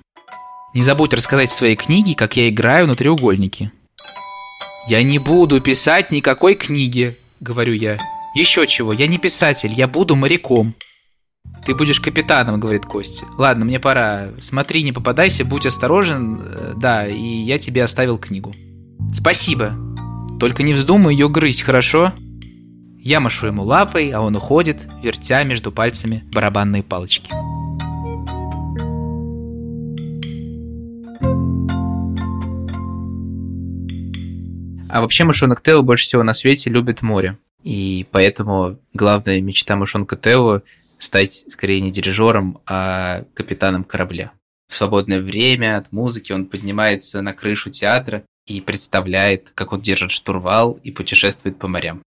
Не 0.72 0.82
забудь 0.82 1.12
рассказать 1.12 1.50
в 1.50 1.54
своей 1.54 1.76
книге, 1.76 2.14
как 2.14 2.36
я 2.36 2.48
играю 2.48 2.86
на 2.86 2.96
треугольнике. 2.96 3.72
Я 4.88 5.02
не 5.02 5.18
буду 5.18 5.60
писать 5.60 6.10
никакой 6.10 6.54
книги, 6.54 7.18
говорю 7.40 7.74
я. 7.74 7.98
Еще 8.34 8.66
чего, 8.66 8.94
я 8.94 9.06
не 9.06 9.18
писатель, 9.18 9.72
я 9.72 9.86
буду 9.86 10.16
моряком. 10.16 10.74
Ты 11.70 11.74
будешь 11.74 12.00
капитаном, 12.00 12.58
говорит 12.58 12.84
Костя. 12.84 13.26
Ладно, 13.36 13.64
мне 13.64 13.78
пора. 13.78 14.30
Смотри, 14.40 14.82
не 14.82 14.92
попадайся, 14.92 15.44
будь 15.44 15.66
осторожен. 15.66 16.40
Э, 16.42 16.72
да, 16.76 17.06
и 17.06 17.22
я 17.22 17.58
тебе 17.58 17.84
оставил 17.84 18.18
книгу. 18.18 18.52
Спасибо. 19.12 19.72
Только 20.40 20.62
не 20.62 20.74
вздумай 20.74 21.14
ее 21.14 21.28
грызть, 21.28 21.62
хорошо? 21.62 22.12
Я 22.98 23.20
машу 23.20 23.46
ему 23.46 23.62
лапой, 23.62 24.10
а 24.10 24.20
он 24.20 24.34
уходит, 24.36 24.88
вертя 25.02 25.44
между 25.44 25.70
пальцами 25.70 26.24
барабанные 26.32 26.82
палочки. 26.82 27.30
А 34.88 35.00
вообще 35.00 35.24
мышонок 35.24 35.62
Тео 35.62 35.82
больше 35.82 36.04
всего 36.04 36.22
на 36.22 36.34
свете 36.34 36.68
любит 36.68 37.00
море. 37.02 37.38
И 37.62 38.06
поэтому 38.10 38.78
главная 38.92 39.40
мечта 39.40 39.76
мышонка 39.76 40.16
Тео 40.16 40.62
стать 41.00 41.46
скорее 41.50 41.80
не 41.80 41.90
дирижером, 41.90 42.60
а 42.66 43.24
капитаном 43.34 43.82
корабля. 43.82 44.32
В 44.68 44.74
свободное 44.76 45.20
время 45.20 45.76
от 45.76 45.90
музыки 45.90 46.30
он 46.30 46.46
поднимается 46.46 47.22
на 47.22 47.32
крышу 47.32 47.70
театра 47.70 48.22
и 48.46 48.60
представляет, 48.60 49.50
как 49.50 49.72
он 49.72 49.80
держит 49.80 50.12
штурвал 50.12 50.78
и 50.84 50.92
путешествует 50.92 51.58
по 51.58 51.66
морям. 51.66 52.02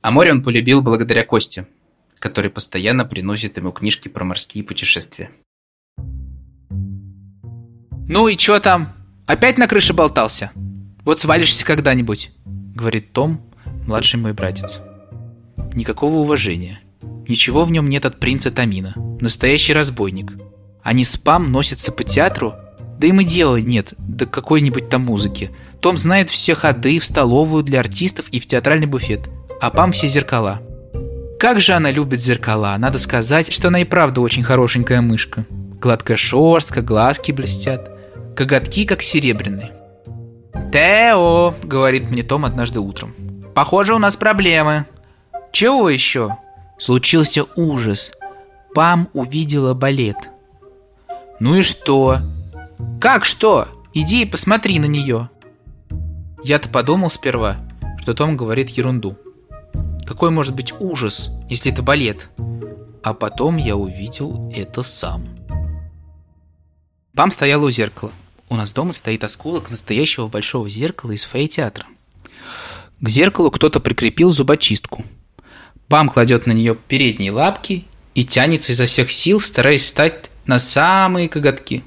А 0.00 0.10
море 0.10 0.32
он 0.32 0.42
полюбил 0.42 0.80
благодаря 0.80 1.24
Косте, 1.24 1.66
который 2.18 2.50
постоянно 2.50 3.04
приносит 3.04 3.58
ему 3.58 3.72
книжки 3.72 4.08
про 4.08 4.24
морские 4.24 4.64
путешествия. 4.64 5.30
«Ну 8.08 8.28
и 8.28 8.36
чё 8.38 8.58
там? 8.58 8.94
Опять 9.26 9.58
на 9.58 9.66
крыше 9.66 9.92
болтался?» 9.92 10.50
Вот 11.08 11.20
свалишься 11.20 11.64
когда-нибудь, 11.64 12.32
говорит 12.44 13.14
Том, 13.14 13.40
младший 13.86 14.20
мой 14.20 14.34
братец. 14.34 14.80
Никакого 15.72 16.16
уважения. 16.16 16.82
Ничего 17.28 17.64
в 17.64 17.70
нем 17.70 17.88
нет 17.88 18.06
от 18.06 18.18
принца 18.18 18.50
Тамина. 18.50 18.94
Настоящий 19.20 19.74
разбойник. 19.74 20.32
А 20.82 20.94
не 20.94 21.04
спам 21.04 21.52
носится 21.52 21.92
по 21.92 22.02
театру? 22.02 22.54
Да 22.98 23.06
им 23.06 23.20
и 23.20 23.24
дела 23.24 23.56
нет 23.56 23.92
до 23.98 24.24
какой-нибудь 24.24 24.88
там 24.88 25.04
музыки. 25.04 25.50
Том 25.80 25.98
знает 25.98 26.30
все 26.30 26.54
ходы 26.54 26.98
в 26.98 27.04
столовую 27.04 27.62
для 27.62 27.80
артистов 27.80 28.28
и 28.30 28.40
в 28.40 28.46
театральный 28.46 28.86
буфет. 28.86 29.28
А 29.60 29.70
Пам 29.70 29.92
все 29.92 30.08
зеркала. 30.08 30.62
Как 31.38 31.60
же 31.60 31.74
она 31.74 31.90
любит 31.90 32.20
зеркала. 32.20 32.74
Надо 32.78 32.98
сказать, 32.98 33.52
что 33.52 33.68
она 33.68 33.82
и 33.82 33.84
правда 33.84 34.22
очень 34.22 34.42
хорошенькая 34.42 35.02
мышка. 35.02 35.44
Гладкая 35.50 36.16
шерстка, 36.16 36.80
глазки 36.80 37.30
блестят. 37.30 37.90
Коготки 38.34 38.86
как 38.86 39.02
серебряные. 39.02 39.72
«Тео!»— 40.72 41.54
говорит 41.62 42.10
мне 42.10 42.22
Том 42.22 42.44
однажды 42.44 42.80
утром. 42.80 43.14
«Похоже, 43.54 43.94
у 43.94 43.98
нас 43.98 44.16
проблемы». 44.16 44.86
«Чего 45.52 45.88
еще?» 45.88 46.36
Случился 46.78 47.44
ужас. 47.56 48.12
Пам 48.74 49.08
увидела 49.12 49.74
балет. 49.74 50.16
«Ну 51.40 51.56
и 51.56 51.62
что?» 51.62 52.18
«Как 53.00 53.24
что? 53.24 53.68
Иди 53.92 54.22
и 54.22 54.26
посмотри 54.26 54.78
на 54.78 54.86
нее». 54.86 55.30
Я-то 56.44 56.68
подумал 56.68 57.10
сперва, 57.10 57.56
что 58.00 58.14
Том 58.14 58.36
говорит 58.36 58.70
ерунду. 58.70 59.16
Какой 60.06 60.30
может 60.30 60.54
быть 60.54 60.72
ужас, 60.80 61.28
если 61.50 61.70
это 61.72 61.82
балет? 61.82 62.30
А 63.02 63.12
потом 63.12 63.56
я 63.56 63.76
увидел 63.76 64.50
это 64.54 64.82
сам. 64.82 65.28
Пам 67.14 67.30
стояла 67.30 67.66
у 67.66 67.70
зеркала. 67.70 68.12
У 68.48 68.56
нас 68.56 68.72
дома 68.72 68.92
стоит 68.92 69.24
осколок 69.24 69.68
настоящего 69.68 70.28
большого 70.28 70.70
зеркала 70.70 71.12
из 71.12 71.24
фойе 71.24 71.48
театра. 71.48 71.86
К 73.00 73.08
зеркалу 73.08 73.50
кто-то 73.50 73.80
прикрепил 73.80 74.30
зубочистку. 74.30 75.04
Пам 75.88 76.08
кладет 76.08 76.46
на 76.46 76.52
нее 76.52 76.74
передние 76.74 77.32
лапки 77.32 77.84
и 78.14 78.24
тянется 78.24 78.72
изо 78.72 78.86
всех 78.86 79.10
сил, 79.10 79.40
стараясь 79.40 79.82
встать 79.82 80.30
на 80.46 80.58
самые 80.58 81.28
коготки. 81.28 81.82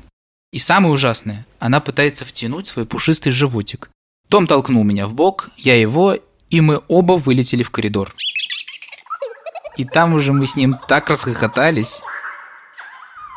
И 0.52 0.60
самое 0.60 0.94
ужасное, 0.94 1.46
она 1.60 1.80
пытается 1.80 2.26
втянуть 2.26 2.68
свой 2.68 2.86
пушистый 2.86 3.32
животик. 3.32 3.90
Том 4.28 4.48
толкнул 4.48 4.84
меня 4.84 5.08
в 5.08 5.14
бок, 5.14 5.50
я 5.58 5.80
его, 5.80 6.18
и 6.50 6.62
мы 6.62 6.82
оба 6.88 7.14
вылетели 7.14 7.64
в 7.64 7.70
коридор. 7.70 8.14
И 9.78 9.86
там 9.86 10.14
уже 10.14 10.34
мы 10.34 10.48
с 10.48 10.56
ним 10.56 10.78
так 10.88 11.10
расхохотались. 11.10 12.02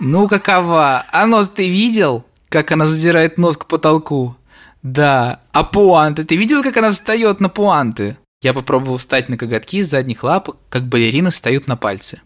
Ну 0.01 0.29
какова? 0.29 1.07
А 1.13 1.27
нос 1.27 1.49
ты 1.49 1.69
видел? 1.69 2.25
как 2.55 2.71
она 2.71 2.87
задирает 2.87 3.37
нос 3.37 3.57
к 3.57 3.67
потолку. 3.67 4.37
Да, 4.85 5.41
а 5.51 5.65
пуанты? 5.65 6.23
Ты 6.23 6.37
видел, 6.37 6.63
как 6.63 6.77
она 6.77 6.93
встает 6.93 7.41
на 7.41 7.49
пуанты? 7.49 8.17
Я 8.45 8.53
попробовал 8.53 8.99
встать 8.99 9.31
на 9.31 9.39
коготки 9.39 9.83
с 9.83 9.89
задних 9.89 10.23
лапок, 10.23 10.59
как 10.69 10.87
балерины 10.87 11.31
встают 11.31 11.67
на 11.67 11.79
пальцы. 11.79 12.21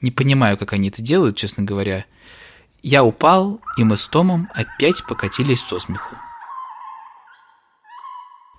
Не 0.00 0.10
понимаю, 0.10 0.56
как 0.56 0.72
они 0.72 0.88
это 0.88 1.02
делают, 1.02 1.36
честно 1.36 1.62
говоря. 1.62 2.06
Я 2.82 3.04
упал, 3.04 3.60
и 3.76 3.84
мы 3.84 3.98
с 3.98 4.06
Томом 4.06 4.48
опять 4.54 5.04
покатились 5.04 5.60
со 5.60 5.78
смеху. 5.78 6.16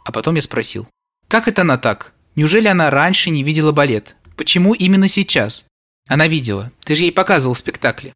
А 0.06 0.12
потом 0.12 0.36
я 0.36 0.44
спросил, 0.44 0.88
как 1.28 1.48
это 1.48 1.63
она 1.63 1.80
так? 1.80 2.13
Неужели 2.36 2.68
она 2.68 2.92
раньше 2.92 3.32
не 3.32 3.42
видела 3.42 3.72
балет? 3.72 4.16
Почему 4.38 4.75
именно 4.75 5.08
сейчас? 5.08 5.66
Она 6.08 6.28
видела. 6.28 6.72
Ты 6.84 6.94
же 6.94 7.06
ей 7.06 7.12
показывал 7.12 7.56
в 7.56 7.60
спектакле. 7.60 8.13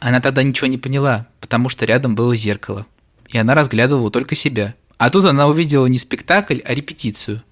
Она 0.00 0.22
тогда 0.22 0.42
ничего 0.42 0.68
не 0.68 0.78
поняла, 0.78 1.28
потому 1.38 1.68
что 1.68 1.84
рядом 1.84 2.14
было 2.14 2.34
зеркало. 2.34 2.86
И 3.28 3.36
она 3.36 3.54
разглядывала 3.54 4.10
только 4.10 4.34
себя. 4.34 4.74
А 4.96 5.10
тут 5.10 5.26
она 5.26 5.48
увидела 5.48 5.84
не 5.84 5.98
спектакль, 5.98 6.60
а 6.64 6.72
репетицию. 6.72 7.42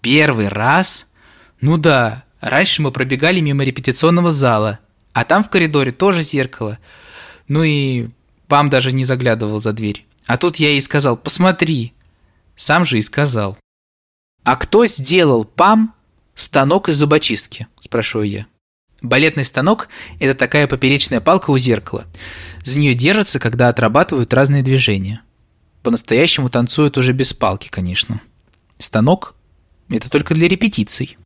Первый 0.00 0.48
раз? 0.48 1.06
Ну 1.60 1.76
да, 1.76 2.24
раньше 2.40 2.82
мы 2.82 2.90
пробегали 2.90 3.40
мимо 3.40 3.64
репетиционного 3.64 4.30
зала, 4.30 4.78
а 5.12 5.24
там 5.24 5.44
в 5.44 5.50
коридоре 5.50 5.92
тоже 5.92 6.22
зеркало. 6.22 6.78
Ну 7.48 7.62
и 7.62 8.08
Пам 8.48 8.70
даже 8.70 8.92
не 8.92 9.04
заглядывал 9.04 9.60
за 9.60 9.72
дверь. 9.72 10.06
А 10.26 10.36
тут 10.36 10.56
я 10.56 10.70
ей 10.70 10.80
сказал, 10.80 11.16
посмотри. 11.16 11.92
Сам 12.56 12.84
же 12.84 12.98
и 12.98 13.02
сказал. 13.02 13.58
А 14.42 14.56
кто 14.56 14.86
сделал 14.86 15.44
Пам 15.44 15.94
станок 16.34 16.88
из 16.88 16.96
зубочистки? 16.96 17.68
Спрашиваю 17.80 18.28
я. 18.28 18.46
Балетный 19.02 19.44
станок– 19.44 19.88
это 20.20 20.34
такая 20.34 20.66
поперечная 20.66 21.20
палка 21.20 21.50
у 21.50 21.58
зеркала. 21.58 22.06
За 22.64 22.78
нее 22.78 22.94
держатся, 22.94 23.38
когда 23.38 23.68
отрабатывают 23.68 24.34
разные 24.34 24.62
движения. 24.62 25.22
По-настоящему 25.82 26.50
танцуют 26.50 26.98
уже 26.98 27.12
без 27.12 27.32
палки, 27.32 27.68
конечно. 27.68 28.20
Станок– 28.78 29.34
это 29.96 30.10
только 30.10 30.34
для 30.34 30.48
репетиций. 30.48 31.18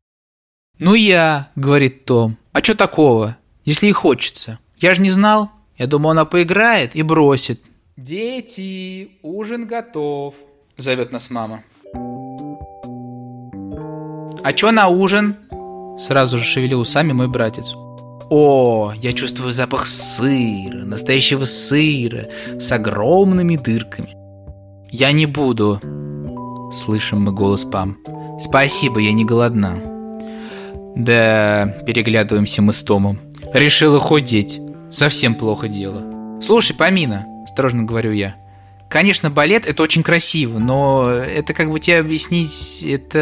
«Ну 0.78 0.94
я»,– 0.94 1.50
говорит 1.56 2.04
Том,– 2.04 2.36
«а 2.52 2.62
что 2.62 2.74
такого, 2.76 3.36
если 3.64 3.86
и 3.86 3.92
хочется? 3.92 4.58
Я 4.78 4.94
же 4.94 5.02
не 5.02 5.10
знал. 5.10 5.50
Я 5.78 5.86
думал, 5.86 6.10
она 6.10 6.24
поиграет 6.24 6.96
и 6.96 7.02
бросит». 7.02 7.60
«Дети, 7.96 9.10
ужин 9.22 9.66
готов»,– 9.66 10.34
зовет 10.76 11.12
нас 11.12 11.30
мама. 11.30 11.62
«А 14.42 14.52
чё 14.52 14.72
на 14.72 14.88
ужин?» 14.88 15.36
Сразу 15.98 16.38
же 16.38 16.44
шевелил 16.44 16.80
усами 16.80 17.12
мой 17.12 17.28
братец. 17.28 17.72
О, 18.30 18.92
я 18.96 19.12
чувствую 19.12 19.52
запах 19.52 19.86
сыра, 19.86 20.84
настоящего 20.84 21.44
сыра, 21.44 22.28
с 22.58 22.72
огромными 22.72 23.56
дырками. 23.56 24.16
Я 24.90 25.12
не 25.12 25.26
буду. 25.26 25.80
Слышим 26.72 27.22
мы 27.22 27.32
голос 27.32 27.64
Пам. 27.64 27.98
Спасибо, 28.38 29.00
я 29.00 29.12
не 29.12 29.24
голодна. 29.24 29.78
Да, 30.96 31.74
переглядываемся 31.86 32.62
мы 32.62 32.72
с 32.72 32.82
Томом. 32.82 33.18
Решила 33.52 33.98
худеть. 33.98 34.60
Совсем 34.90 35.34
плохо 35.34 35.68
дело. 35.68 36.40
Слушай, 36.40 36.76
Памина, 36.76 37.26
осторожно 37.44 37.82
говорю 37.82 38.12
я. 38.12 38.36
Конечно, 38.88 39.30
балет 39.30 39.66
это 39.66 39.82
очень 39.82 40.02
красиво, 40.04 40.58
но 40.58 41.08
это 41.10 41.52
как 41.52 41.70
бы 41.70 41.80
тебе 41.80 41.98
объяснить, 41.98 42.84
это, 42.88 43.18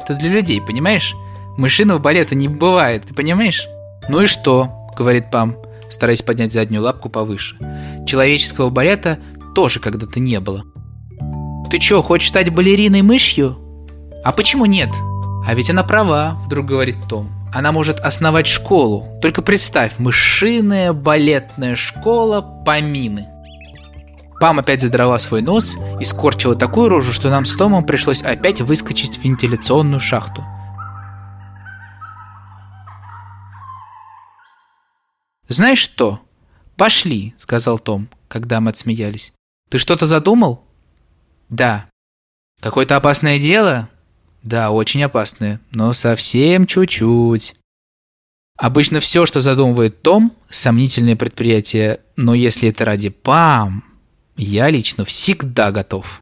это 0.00 0.14
для 0.14 0.30
людей, 0.30 0.60
понимаешь? 0.60 1.14
Мышиного 1.56 1.98
балета 1.98 2.34
не 2.34 2.48
бывает, 2.48 3.04
ты 3.06 3.14
понимаешь? 3.14 3.68
Ну 4.08 4.22
и 4.22 4.26
что, 4.26 4.68
говорит 4.96 5.30
Пам, 5.30 5.56
стараясь 5.90 6.22
поднять 6.22 6.52
заднюю 6.52 6.82
лапку 6.82 7.08
повыше. 7.08 7.56
Человеческого 8.04 8.70
балета 8.70 9.20
тоже 9.54 9.78
когда-то 9.78 10.18
не 10.18 10.40
было. 10.40 10.64
Ты 11.70 11.78
чё, 11.78 12.02
хочешь 12.02 12.30
стать 12.30 12.52
балериной-мышью? 12.52 13.58
А 14.24 14.32
почему 14.32 14.66
нет? 14.66 14.90
А 15.44 15.54
ведь 15.54 15.70
она 15.70 15.82
права, 15.82 16.38
вдруг 16.44 16.66
говорит 16.66 16.96
Том. 17.08 17.30
Она 17.52 17.72
может 17.72 17.98
основать 18.00 18.46
школу. 18.46 19.18
Только 19.20 19.42
представь, 19.42 19.98
мышиная 19.98 20.92
балетная 20.92 21.74
школа 21.74 22.40
Памины. 22.64 23.26
Пам 24.40 24.60
опять 24.60 24.80
задрала 24.80 25.18
свой 25.18 25.42
нос 25.42 25.76
и 26.00 26.04
скорчила 26.04 26.54
такую 26.54 26.88
рожу, 26.88 27.12
что 27.12 27.30
нам 27.30 27.44
с 27.44 27.54
Томом 27.54 27.84
пришлось 27.84 28.22
опять 28.22 28.60
выскочить 28.60 29.18
в 29.18 29.24
вентиляционную 29.24 30.00
шахту. 30.00 30.44
«Знаешь 35.48 35.78
что? 35.78 36.20
Пошли»,— 36.76 37.34
сказал 37.38 37.78
Том, 37.78 38.08
когда 38.28 38.60
мы 38.60 38.70
отсмеялись. 38.70 39.32
«Ты 39.68 39.78
что-то 39.78 40.06
задумал?» 40.06 40.64
«Да». 41.48 41.86
«Какое-то 42.60 42.96
опасное 42.96 43.38
дело?» 43.38 43.88
«Да, 44.42 44.70
очень 44.70 45.02
опасное, 45.02 45.60
но 45.70 45.92
совсем 45.92 46.66
чуть-чуть». 46.66 47.54
Обычно 48.58 49.00
все, 49.00 49.26
что 49.26 49.40
задумывает 49.40 50.02
Том, 50.02 50.36
сомнительное 50.50 51.16
предприятие, 51.16 52.00
но 52.16 52.34
если 52.34 52.68
это 52.68 52.84
ради 52.84 53.08
ПАМ, 53.08 53.84
я 54.36 54.70
лично 54.70 55.04
всегда 55.04 55.72
готов. 55.72 56.20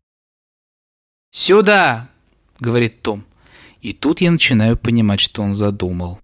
«Сюда!»— 1.33 2.09
говорит 2.61 3.03
Том. 3.03 3.25
И 3.81 3.95
тут 3.95 4.21
я 4.21 4.31
начинаю 4.31 4.77
понимать, 4.77 5.21
что 5.21 5.43
он 5.43 5.55
задумал. 5.55 6.21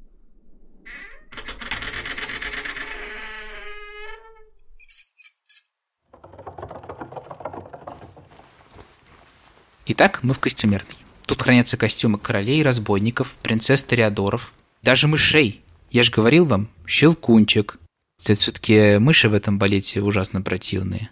Итак, 9.86 10.20
мы 10.22 10.34
в 10.34 10.40
костюмерной. 10.40 11.05
Тут 11.26 11.42
хранятся 11.42 11.76
костюмы 11.76 12.18
королей, 12.18 12.62
разбойников, 12.62 13.34
принцесс 13.42 13.82
Тореадоров, 13.82 14.52
даже 14.82 15.08
мышей. 15.08 15.60
Я 15.90 16.02
же 16.04 16.12
говорил 16.12 16.46
вам, 16.46 16.68
щелкунчик. 16.86 17.78
Кстати, 18.16 18.38
все-таки 18.38 18.98
мыши 18.98 19.28
в 19.28 19.34
этом 19.34 19.58
балете 19.58 20.00
ужасно 20.00 20.40
противные. 20.40 21.10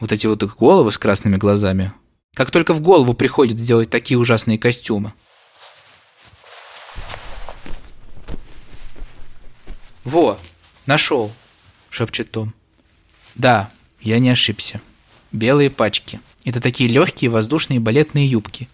Вот 0.00 0.12
эти 0.12 0.26
вот 0.26 0.42
их 0.42 0.56
головы 0.56 0.90
с 0.90 0.98
красными 0.98 1.36
глазами. 1.36 1.92
Как 2.34 2.50
только 2.50 2.74
в 2.74 2.80
голову 2.80 3.14
приходит 3.14 3.58
сделать 3.58 3.90
такие 3.90 4.18
ужасные 4.18 4.58
костюмы. 4.58 5.12
«Во, 10.04 10.38
нашел»,— 10.86 11.32
шепчет 11.90 12.30
Том. 12.30 12.52
«Да, 13.34 13.70
я 14.00 14.18
не 14.18 14.30
ошибся. 14.30 14.80
Белые 15.32 15.70
пачки». 15.70 16.20
Это 16.44 16.60
такие 16.60 16.90
легкие 16.90 17.30
воздушные 17.30 17.80
балетные 17.80 18.28
юбки. 18.28 18.68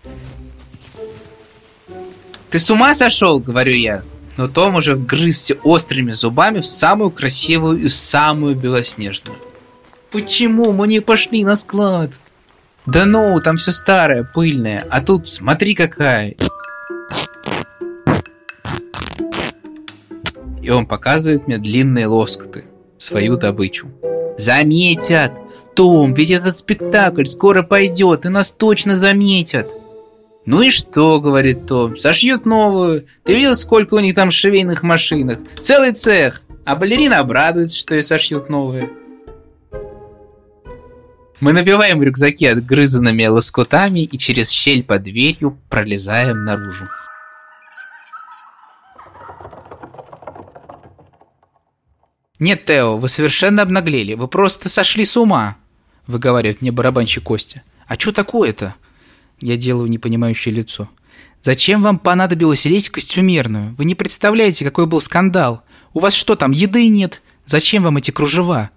«Ты 2.50 2.58
с 2.58 2.68
ума 2.68 2.94
сошел?»— 2.94 3.38
говорю 3.40 3.72
я. 3.72 4.02
Но 4.36 4.48
Том 4.48 4.74
уже 4.74 4.94
вгрызся 4.94 5.54
острыми 5.62 6.12
зубами 6.12 6.58
в 6.58 6.66
самую 6.66 7.10
красивую 7.10 7.78
и 7.82 7.88
самую 7.88 8.56
белоснежную. 8.56 9.38
«Почему 10.10 10.72
мы 10.72 10.88
не 10.88 11.00
пошли 11.00 11.44
на 11.44 11.54
склад?» 11.56 12.10
«Да 12.86 13.04
ну, 13.04 13.38
там 13.40 13.56
все 13.56 13.70
старое, 13.70 14.24
пыльное, 14.24 14.82
а 14.90 15.00
тут 15.00 15.28
смотри 15.28 15.74
какая!» 15.74 16.34
И 20.62 20.70
он 20.70 20.86
показывает 20.86 21.46
мне 21.46 21.58
длинные 21.58 22.06
лоскуты, 22.06 22.64
свою 22.98 23.36
добычу. 23.36 23.88
«Заметят! 24.38 25.32
Том, 25.76 26.14
ведь 26.14 26.30
этот 26.30 26.56
спектакль 26.56 27.24
скоро 27.24 27.62
пойдет, 27.62 28.26
и 28.26 28.28
нас 28.28 28.50
точно 28.50 28.96
заметят. 28.96 29.68
Ну 30.46 30.62
и 30.62 30.70
что, 30.70 31.20
говорит 31.20 31.66
Том, 31.66 31.96
сошьют 31.96 32.46
новую. 32.46 33.06
Ты 33.24 33.34
видел, 33.34 33.56
сколько 33.56 33.94
у 33.94 34.00
них 34.00 34.14
там 34.14 34.30
швейных 34.30 34.82
машинах? 34.82 35.38
Целый 35.62 35.92
цех. 35.92 36.42
А 36.64 36.76
балерина 36.76 37.18
обрадуется, 37.18 37.76
что 37.76 37.94
и 37.94 38.02
сошьют 38.02 38.48
новые. 38.48 38.90
Мы 41.40 41.52
набиваем 41.52 42.02
рюкзаки 42.02 42.46
отгрызанными 42.46 43.26
лоскутами 43.26 44.00
и 44.00 44.18
через 44.18 44.50
щель 44.50 44.84
под 44.84 45.02
дверью 45.04 45.58
пролезаем 45.68 46.44
наружу. 46.44 46.88
«Нет, 52.38 52.64
Тео, 52.64 52.96
вы 52.96 53.08
совершенно 53.10 53.62
обнаглели. 53.62 54.14
Вы 54.14 54.26
просто 54.26 54.70
сошли 54.70 55.04
с 55.04 55.16
ума»,— 55.16 55.56
выговаривает 56.06 56.62
мне 56.62 56.72
барабанщик 56.72 57.22
Костя. 57.22 57.62
«А 57.86 57.98
что 57.98 58.12
такое-то?» 58.12 58.74
Я 59.40 59.56
делаю 59.56 59.88
непонимающее 59.88 60.54
лицо. 60.54 60.88
«Зачем 61.42 61.82
вам 61.82 61.98
понадобилось 61.98 62.66
лезть 62.66 62.88
в 62.88 62.92
костюмерную? 62.92 63.74
Вы 63.76 63.86
не 63.86 63.94
представляете, 63.94 64.64
какой 64.64 64.86
был 64.86 65.00
скандал. 65.00 65.62
У 65.94 66.00
вас 66.00 66.12
что 66.12 66.36
там, 66.36 66.52
еды 66.52 66.88
нет? 66.88 67.22
Зачем 67.46 67.82
вам 67.82 67.96
эти 67.96 68.10
кружева?» 68.10 68.70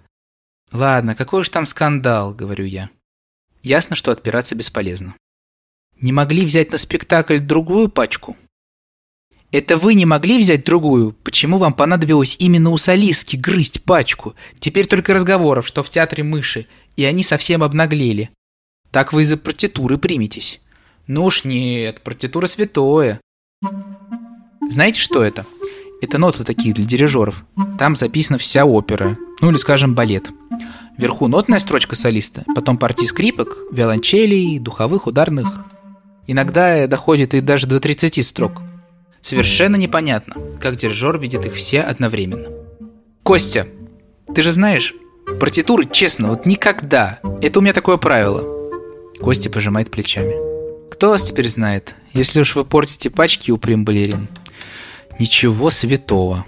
«Ладно, 0.72 1.14
какой 1.14 1.42
уж 1.42 1.50
там 1.50 1.66
скандал»,— 1.66 2.34
говорю 2.34 2.64
я. 2.64 2.88
Ясно, 3.62 3.96
что 3.96 4.12
отпираться 4.12 4.54
бесполезно. 4.54 5.14
«Не 6.00 6.12
могли 6.12 6.46
взять 6.46 6.72
на 6.72 6.78
спектакль 6.78 7.38
другую 7.38 7.88
пачку?» 7.88 8.36
Это 9.54 9.76
вы 9.76 9.94
не 9.94 10.04
могли 10.04 10.40
взять 10.40 10.64
другую? 10.64 11.12
Почему 11.12 11.58
вам 11.58 11.74
понадобилось 11.74 12.34
именно 12.40 12.70
у 12.70 12.76
солистки 12.76 13.36
грызть 13.36 13.84
пачку? 13.84 14.34
Теперь 14.58 14.88
только 14.88 15.14
разговоров, 15.14 15.64
что 15.64 15.84
в 15.84 15.90
театре 15.90 16.24
мыши, 16.24 16.66
и 16.96 17.04
они 17.04 17.22
совсем 17.22 17.62
обнаглели. 17.62 18.30
Так 18.94 19.12
вы 19.12 19.22
из-за 19.22 19.36
партитуры 19.36 19.98
приметесь. 19.98 20.60
Ну 21.08 21.24
уж 21.24 21.44
нет, 21.44 22.00
партитура 22.00 22.46
святое. 22.46 23.20
Знаете, 24.70 25.00
что 25.00 25.22
это? 25.22 25.44
Это 26.00 26.18
ноты 26.18 26.44
такие 26.44 26.72
для 26.72 26.84
дирижеров. 26.84 27.44
Там 27.76 27.96
записана 27.96 28.38
вся 28.38 28.64
опера, 28.64 29.18
ну 29.40 29.50
или, 29.50 29.56
скажем, 29.56 29.94
балет. 29.94 30.30
Вверху 30.96 31.26
нотная 31.26 31.58
строчка 31.58 31.96
солиста, 31.96 32.44
потом 32.54 32.78
партии 32.78 33.06
скрипок, 33.06 33.58
виолончелей, 33.72 34.60
духовых, 34.60 35.08
ударных. 35.08 35.66
Иногда 36.28 36.86
доходит 36.86 37.34
и 37.34 37.40
даже 37.40 37.66
до 37.66 37.80
30 37.80 38.24
строк– 38.24 38.62
Совершенно 39.24 39.76
непонятно, 39.76 40.36
как 40.60 40.76
дирижер 40.76 41.18
видит 41.18 41.46
их 41.46 41.54
все 41.54 41.80
одновременно. 41.80 42.50
Костя, 43.22 43.66
ты 44.34 44.42
же 44.42 44.50
знаешь, 44.50 44.94
партитуры, 45.40 45.86
честно, 45.90 46.28
вот 46.28 46.44
никогда. 46.44 47.20
Это 47.40 47.58
у 47.58 47.62
меня 47.62 47.72
такое 47.72 47.96
правило. 47.96 48.53
Костя 49.20 49.50
пожимает 49.50 49.90
плечами. 49.90 50.34
Кто 50.90 51.10
вас 51.10 51.24
теперь 51.24 51.48
знает? 51.48 51.94
Если 52.12 52.40
уж 52.40 52.54
вы 52.54 52.64
портите 52.64 53.10
пачки 53.10 53.50
у 53.50 53.56
балерин. 53.56 54.28
Ничего 55.18 55.70
святого. 55.70 56.44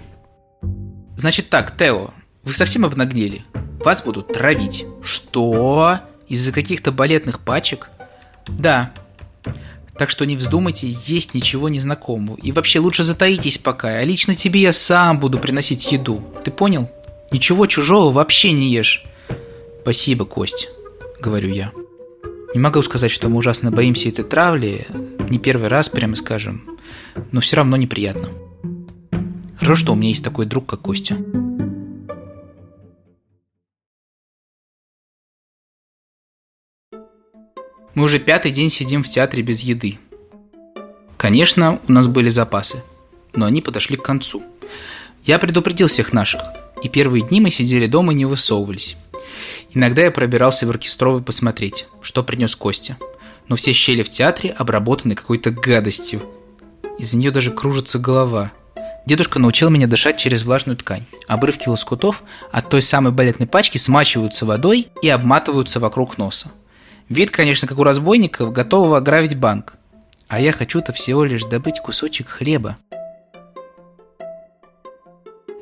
Значит 1.15 1.49
так, 1.49 1.77
Тео, 1.77 2.11
вы 2.43 2.53
совсем 2.53 2.85
обнаглели. 2.85 3.43
Вас 3.83 4.03
будут 4.03 4.33
травить. 4.33 4.85
Что? 5.01 5.99
Из-за 6.27 6.51
каких-то 6.51 6.91
балетных 6.91 7.39
пачек? 7.39 7.89
Да. 8.47 8.91
Так 9.97 10.09
что 10.09 10.25
не 10.25 10.35
вздумайте 10.35 10.95
есть 11.05 11.33
ничего 11.33 11.69
незнакомого. 11.69 12.37
И 12.37 12.51
вообще 12.51 12.79
лучше 12.79 13.03
затаитесь 13.03 13.57
пока. 13.57 13.89
А 13.89 14.03
лично 14.03 14.35
тебе 14.35 14.61
я 14.61 14.73
сам 14.73 15.19
буду 15.19 15.39
приносить 15.39 15.91
еду. 15.91 16.23
Ты 16.43 16.51
понял? 16.51 16.89
Ничего 17.31 17.65
чужого 17.65 18.11
вообще 18.11 18.51
не 18.51 18.69
ешь. 18.69 19.03
Спасибо, 19.81 20.25
Кость, 20.25 20.69
говорю 21.19 21.49
я. 21.49 21.71
Не 22.53 22.59
могу 22.59 22.81
сказать, 22.81 23.11
что 23.11 23.29
мы 23.29 23.37
ужасно 23.37 23.71
боимся 23.71 24.09
этой 24.09 24.23
травли. 24.23 24.85
Не 25.29 25.37
первый 25.37 25.67
раз, 25.67 25.89
прямо 25.89 26.15
скажем. 26.15 26.77
Но 27.31 27.41
все 27.41 27.57
равно 27.57 27.75
неприятно. 27.77 28.29
Хорошо, 29.57 29.75
что 29.75 29.93
у 29.93 29.95
меня 29.95 30.09
есть 30.09 30.23
такой 30.23 30.45
друг, 30.45 30.65
как 30.65 30.81
Костя. 30.81 31.17
Мы 37.93 38.03
уже 38.03 38.19
пятый 38.19 38.51
день 38.51 38.69
сидим 38.69 39.03
в 39.03 39.09
театре 39.09 39.41
без 39.41 39.61
еды. 39.61 39.97
Конечно, 41.17 41.79
у 41.87 41.91
нас 41.91 42.07
были 42.07 42.29
запасы, 42.29 42.83
но 43.33 43.47
они 43.47 43.61
подошли 43.61 43.97
к 43.97 44.03
концу. 44.03 44.43
Я 45.25 45.39
предупредил 45.39 45.87
всех 45.87 46.13
наших, 46.13 46.41
и 46.83 46.89
первые 46.89 47.27
дни 47.27 47.41
мы 47.41 47.49
сидели 47.49 47.87
дома 47.87 48.13
и 48.13 48.15
не 48.15 48.25
высовывались. 48.25 48.95
Иногда 49.73 50.03
я 50.03 50.11
пробирался 50.11 50.65
в 50.65 50.69
оркестровый 50.69 51.21
посмотреть, 51.21 51.87
что 52.01 52.23
принес 52.23 52.55
Костя. 52.55 52.97
Но 53.47 53.55
все 53.55 53.73
щели 53.73 54.03
в 54.03 54.09
театре 54.09 54.51
обработаны 54.51 55.15
какой-то 55.15 55.51
гадостью. 55.51 56.21
Из-за 56.97 57.17
нее 57.17 57.31
даже 57.31 57.51
кружится 57.51 57.99
голова. 57.99 58.51
Дедушка 59.05 59.39
научил 59.39 59.69
меня 59.69 59.87
дышать 59.87 60.17
через 60.17 60.43
влажную 60.43 60.75
ткань. 60.75 61.05
Обрывки 61.27 61.69
лоскутов 61.69 62.23
от 62.51 62.69
той 62.69 62.81
самой 62.81 63.13
балетной 63.13 63.47
пачки 63.47 63.77
смачиваются 63.77 64.45
водой 64.45 64.87
и 65.01 65.07
обматываются 65.07 65.79
вокруг 65.79 66.17
носа. 66.17 66.51
Вид, 67.07 67.31
конечно, 67.31 67.67
как 67.67 67.77
у 67.77 67.83
разбойников, 67.83 68.51
готового 68.51 68.97
ограбить 68.97 69.37
банк. 69.37 69.75
А 70.27 70.41
я 70.41 70.51
хочу-то 70.51 70.91
всего 70.91 71.23
лишь 71.23 71.45
добыть 71.45 71.79
кусочек 71.79 72.27
хлеба. 72.27 72.77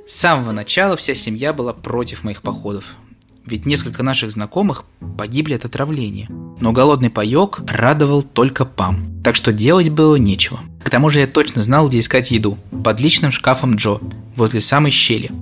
С 0.07 0.15
самого 0.15 0.51
начала 0.51 0.97
вся 0.97 1.13
семья 1.13 1.53
была 1.53 1.73
против 1.73 2.23
моих 2.23 2.41
походов. 2.41 2.95
Ведь 3.45 3.65
несколько 3.65 4.03
наших 4.03 4.31
знакомых 4.31 4.85
погибли 5.17 5.53
от 5.53 5.65
отравления. 5.65 6.27
Но 6.59 6.71
голодный 6.71 7.09
паёк 7.09 7.61
радовал 7.67 8.23
только 8.23 8.65
Пам. 8.65 9.21
Так 9.23 9.35
что 9.35 9.53
делать 9.53 9.89
было 9.89 10.15
нечего. 10.15 10.59
К 10.83 10.89
тому 10.89 11.09
же 11.09 11.19
я 11.19 11.27
точно 11.27 11.61
знал, 11.63 11.89
где 11.89 11.99
искать 11.99 12.31
еду. 12.31 12.57
Под 12.83 12.99
личным 12.99 13.31
шкафом 13.31 13.75
Джо, 13.75 13.99
возле 14.35 14.61
самой 14.61 14.91
щели– 14.91 15.31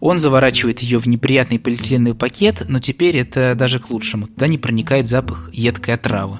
он 0.00 0.18
заворачивает 0.18 0.80
ее 0.80 1.00
в 1.00 1.06
неприятный 1.06 1.58
полиэтиленовый 1.58 2.14
пакет, 2.14 2.64
но 2.68 2.78
теперь 2.78 3.16
это 3.16 3.54
даже 3.56 3.80
к 3.80 3.90
лучшему. 3.90 4.28
Туда 4.28 4.46
не 4.46 4.58
проникает 4.58 5.08
запах 5.08 5.50
едкой 5.52 5.94
отравы. 5.94 6.38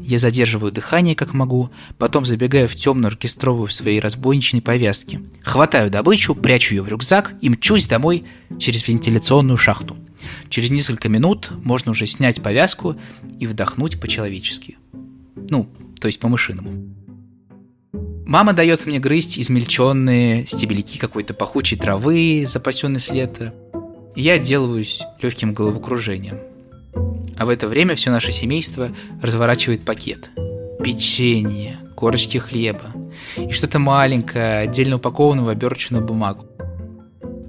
Я 0.00 0.18
задерживаю 0.18 0.72
дыхание 0.72 1.14
как 1.14 1.34
могу, 1.34 1.70
потом 1.98 2.24
забегаю 2.24 2.68
в 2.68 2.74
темную 2.74 3.08
оркестровую 3.08 3.68
в 3.68 3.72
своей 3.72 4.00
разбойничной 4.00 4.62
повязке. 4.62 5.20
Хватаю 5.42 5.90
добычу, 5.90 6.34
прячу 6.34 6.74
ее 6.74 6.82
в 6.82 6.88
рюкзак 6.88 7.34
и 7.40 7.50
мчусь 7.50 7.86
домой 7.86 8.24
через 8.58 8.86
вентиляционную 8.88 9.58
шахту. 9.58 9.96
Через 10.48 10.70
несколько 10.70 11.08
минут 11.08 11.50
можно 11.64 11.92
уже 11.92 12.06
снять 12.06 12.42
повязку 12.42 12.96
и 13.38 13.46
вдохнуть 13.46 14.00
по-человечески. 14.00 14.78
Ну, 15.34 15.68
то 16.00 16.06
есть 16.06 16.20
по-мышиному. 16.20 16.94
Мама 18.26 18.52
дает 18.52 18.84
мне 18.84 18.98
грызть 18.98 19.38
измельченные 19.38 20.46
стебельки 20.46 20.98
какой-то 20.98 21.32
пахучей 21.32 21.78
травы, 21.78 22.46
запасенной 22.46 23.00
с 23.00 23.10
лета. 23.10 23.54
И 24.14 24.22
я 24.22 24.34
отделываюсь 24.34 25.00
легким 25.22 25.54
головокружением. 25.54 26.38
А 27.38 27.46
в 27.46 27.48
это 27.48 27.68
время 27.68 27.94
все 27.94 28.10
наше 28.10 28.32
семейство 28.32 28.90
разворачивает 29.22 29.84
пакет. 29.84 30.30
Печенье, 30.82 31.78
корочки 31.96 32.38
хлеба 32.38 32.92
и 33.36 33.50
что-то 33.50 33.78
маленькое, 33.78 34.58
отдельно 34.58 34.96
упакованное 34.96 35.44
в 35.44 35.48
оберченную 35.48 36.04
бумагу. 36.04 36.46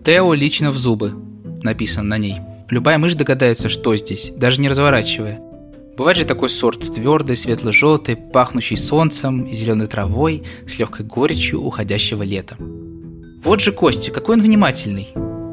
«Тео 0.05 0.33
лично 0.33 0.71
в 0.71 0.77
зубы», 0.77 1.13
написано 1.61 2.03
на 2.03 2.17
ней. 2.17 2.37
Любая 2.69 2.99
мышь 2.99 3.15
догадается, 3.15 3.67
что 3.67 3.95
здесь, 3.95 4.31
даже 4.35 4.61
не 4.61 4.69
разворачивая. 4.69 5.39
Бывает 5.97 6.17
же 6.17 6.25
такой 6.25 6.49
сорт 6.49 6.93
твердый, 6.93 7.35
светло-желтый, 7.35 8.15
пахнущий 8.15 8.77
солнцем 8.77 9.43
и 9.43 9.55
зеленой 9.55 9.87
травой, 9.87 10.43
с 10.67 10.77
легкой 10.77 11.05
горечью 11.05 11.61
уходящего 11.61 12.21
лета. 12.23 12.57
Вот 13.43 13.59
же 13.59 13.71
Костя, 13.71 14.11
какой 14.11 14.35
он 14.35 14.43
внимательный. 14.43 15.09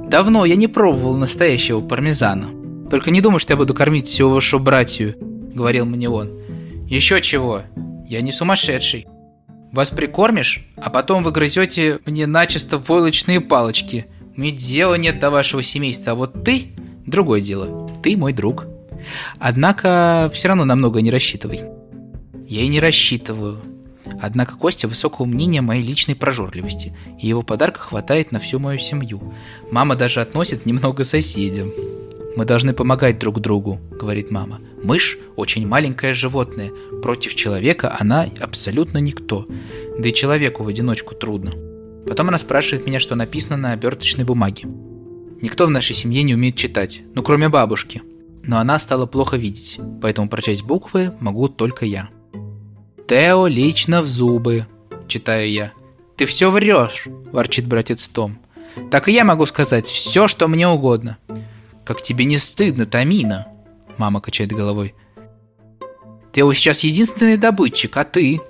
Давно 0.09 0.44
я 0.44 0.57
не 0.57 0.68
пробовал 0.68 1.16
настоящего 1.16 1.81
пармезана. 1.81 2.50
Только 2.90 3.11
не 3.11 3.20
думай, 3.20 3.40
что 3.40 3.55
я 3.55 3.57
буду 3.57 3.74
кормить 3.74 4.07
всю 4.07 4.29
вашу 4.29 4.61
братью, 4.61 5.14
говорил 5.18 5.87
мне 5.87 6.09
он. 6.09 6.31
Еще 6.87 7.20
чего? 7.22 7.62
Я 8.07 8.20
не 8.20 8.31
сумасшедший. 8.31 9.07
Вас 9.72 9.90
прикормишь, 9.90 10.64
а 10.76 10.90
потом 10.90 11.24
вы 11.24 11.33
грызете 11.33 11.98
мне 12.07 12.26
начисто 12.26 12.79
войлочные 12.79 13.40
палочки. 13.40 14.07
Мне 14.37 14.50
дела 14.50 14.94
нет 14.94 15.18
до 15.18 15.31
вашего 15.31 15.62
семейства, 15.62 16.12
а 16.12 16.14
вот 16.14 16.44
ты– 16.44 16.66
другое 17.06 17.40
дело. 17.40 17.90
Ты 18.02 18.16
мой 18.16 18.32
друг. 18.32 18.66
Однако 19.38 20.30
все 20.32 20.48
равно 20.48 20.64
намного 20.64 21.00
не 21.00 21.10
рассчитывай. 21.10 21.62
Я 22.46 22.62
и 22.62 22.68
не 22.68 22.80
рассчитываю. 22.80 23.58
Однако 24.20 24.56
Костя 24.56 24.88
высокого 24.88 25.26
мнения 25.26 25.60
моей 25.60 25.82
личной 25.82 26.14
прожорливости, 26.14 26.96
и 27.20 27.26
его 27.26 27.42
подарка 27.42 27.80
хватает 27.80 28.32
на 28.32 28.38
всю 28.38 28.58
мою 28.58 28.78
семью. 28.78 29.34
Мама 29.70 29.96
даже 29.96 30.20
относит 30.20 30.64
немного 30.64 31.04
соседям. 31.04 31.70
«Мы 32.36 32.44
должны 32.44 32.74
помогать 32.74 33.18
друг 33.18 33.40
другу»,— 33.40 33.80
говорит 33.90 34.30
мама. 34.30 34.60
«Мышь– 34.82 35.18
очень 35.36 35.66
маленькое 35.66 36.14
животное. 36.14 36.70
Против 37.02 37.34
человека 37.34 37.96
она 37.98 38.28
абсолютно 38.40 38.98
никто. 38.98 39.46
Да 39.98 40.08
и 40.08 40.12
человеку 40.12 40.62
в 40.62 40.68
одиночку 40.68 41.14
трудно». 41.14 41.52
Потом 42.06 42.28
она 42.28 42.38
спрашивает 42.38 42.86
меня, 42.86 43.00
что 43.00 43.16
написано 43.16 43.56
на 43.56 43.72
оберточной 43.72 44.24
бумаге. 44.24 44.64
Никто 45.40 45.66
в 45.66 45.70
нашей 45.70 45.94
семье 45.94 46.22
не 46.22 46.35
умеет 46.35 46.57
читать, 46.57 47.03
ну 47.14 47.22
кроме 47.22 47.49
бабушки– 47.49 48.03
но 48.46 48.59
она 48.59 48.79
стала 48.79 49.07
плохо 49.07 49.37
видеть, 49.37 49.79
поэтому 50.01 50.29
прочесть 50.29 50.62
буквы 50.62 51.12
могу 51.20 51.49
только 51.49 51.85
я. 51.85 52.09
«Тео 53.09 53.46
лично 53.46 54.03
в 54.03 54.09
зубы»,– 54.09 54.66
читаю 55.09 55.51
я. 55.51 55.72
«Ты 56.16 56.27
все 56.27 56.51
врешь»,– 56.51 57.07
ворчит 57.33 57.66
братец 57.66 58.09
Том. 58.09 58.38
«Так 58.90 59.09
и 59.09 59.12
я 59.12 59.25
могу 59.25 59.46
сказать 59.46 59.87
все, 59.87 60.29
что 60.29 60.49
мне 60.49 60.68
угодно». 60.68 61.18
«Как 61.85 62.03
тебе 62.03 62.25
не 62.25 62.38
стыдно, 62.38 62.87
Тамина?»– 62.87 63.46
мама 63.96 64.20
качает 64.20 64.51
головой. 64.51 64.94
«Тео 66.33 66.53
сейчас 66.53 66.81
единственный 66.81 67.37
добытчик, 67.37 67.96
а 67.96 68.05
ты?» 68.05 68.40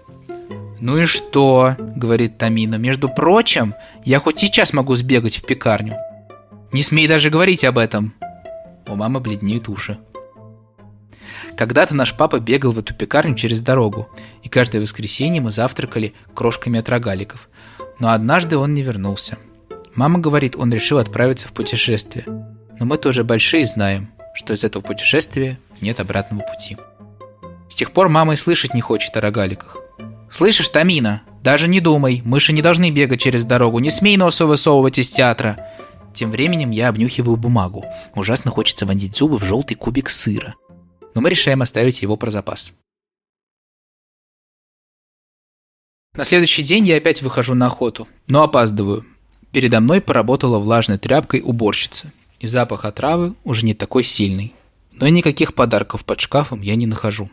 «Ну 0.81 0.99
и 0.99 1.05
что?»– 1.05 1.75
говорит 1.79 2.39
Тамина. 2.39 2.77
«Между 2.77 3.09
прочим, 3.09 3.75
я 4.05 4.21
хоть 4.21 4.39
сейчас 4.39 4.73
могу 4.73 4.95
сбегать 4.95 5.37
в 5.37 5.47
пекарню». 5.47 5.97
«Не 6.77 6.83
смей 6.83 7.09
даже 7.09 7.31
говорить 7.31 7.65
об 7.65 7.79
этом», 7.79 8.13
у 8.87 8.97
мамы 8.97 9.21
бледнеют 9.21 9.67
уши. 9.71 9.97
Когда-то 11.57 11.95
наш 11.95 12.15
папа 12.15 12.39
бегал 12.39 12.73
в 12.73 12.79
эту 12.79 12.93
пекарню 12.93 13.35
через 13.35 13.63
дорогу, 13.63 14.11
и 14.43 14.51
каждое 14.51 14.83
воскресенье 14.83 15.41
мы 15.41 15.51
завтракали 15.51 16.13
крошками 16.35 16.79
от 16.79 16.91
рогаликов. 16.91 17.49
Но 17.99 18.11
однажды 18.11 18.59
он 18.59 18.75
не 18.75 18.83
вернулся. 18.83 19.39
Мама 19.95 20.19
говорит, 20.19 20.55
он 20.55 20.71
решил 20.71 20.99
отправиться 20.99 21.49
в 21.49 21.53
путешествие. 21.53 22.27
Но 22.79 22.85
мы 22.85 22.99
тоже 22.99 23.25
большие 23.25 23.65
знаем, 23.65 24.11
что 24.35 24.53
из 24.53 24.63
этого 24.63 24.83
путешествия 24.83 25.59
нет 25.81 25.99
обратного 25.99 26.43
пути. 26.43 26.77
С 27.71 27.75
тех 27.75 27.91
пор 27.91 28.11
мама 28.11 28.35
и 28.35 28.37
слышать 28.37 28.75
не 28.75 28.83
хочет 28.83 29.17
о 29.17 29.23
рогаликах. 29.23 29.79
«Слышишь, 30.31 30.69
Тамина, 30.69 31.23
даже 31.43 31.69
не 31.69 31.81
думай, 31.81 32.21
мыши 32.23 32.53
не 32.53 32.61
должны 32.61 32.91
бегать 32.91 33.23
через 33.23 33.47
дорогу, 33.47 33.79
не 33.79 33.89
смей 33.89 34.19
носа 34.19 34.45
высовывать 34.45 34.99
из 34.99 35.09
театра!» 35.09 35.57
Тем 36.17 36.31
временем 36.31 36.71
я 36.71 36.89
обнюхиваю 36.89 37.37
бумагу. 37.37 37.85
Ужасно 38.15 38.51
хочется 38.51 38.87
вонзить 38.87 39.15
зубы 39.15 39.39
в 39.39 39.45
желтый 39.45 39.77
кубик 39.77 40.09
сыра. 40.09 40.55
Но 41.15 41.21
мы 41.21 41.29
решаем 41.29 41.61
оставить 41.61 42.01
его 42.01 42.17
про 42.17 42.31
запас. 42.31 42.73
На 46.15 46.25
следующий 46.25 46.63
день 46.63 46.87
я 46.87 46.97
опять 46.97 47.21
выхожу 47.21 47.55
на 47.55 47.67
охоту, 47.67 48.09
но 48.27 48.43
опаздываю. 48.43 49.05
Передо 49.53 49.81
мной 49.81 50.01
поработала 50.01 50.59
влажной 50.59 50.97
тряпкой 50.97 51.43
уборщица, 51.45 52.11
и 52.41 52.47
запах 52.47 52.87
отравы 52.87 53.35
уже 53.45 53.67
не 53.67 53.75
такой 53.75 54.03
сильный. 54.03 54.55
Но 54.93 55.07
никаких 55.09 55.53
подарков 55.53 56.07
под 56.07 56.19
шкафом 56.23 56.63
я 56.63 56.77
не 56.77 56.87
нахожу. 56.87 57.29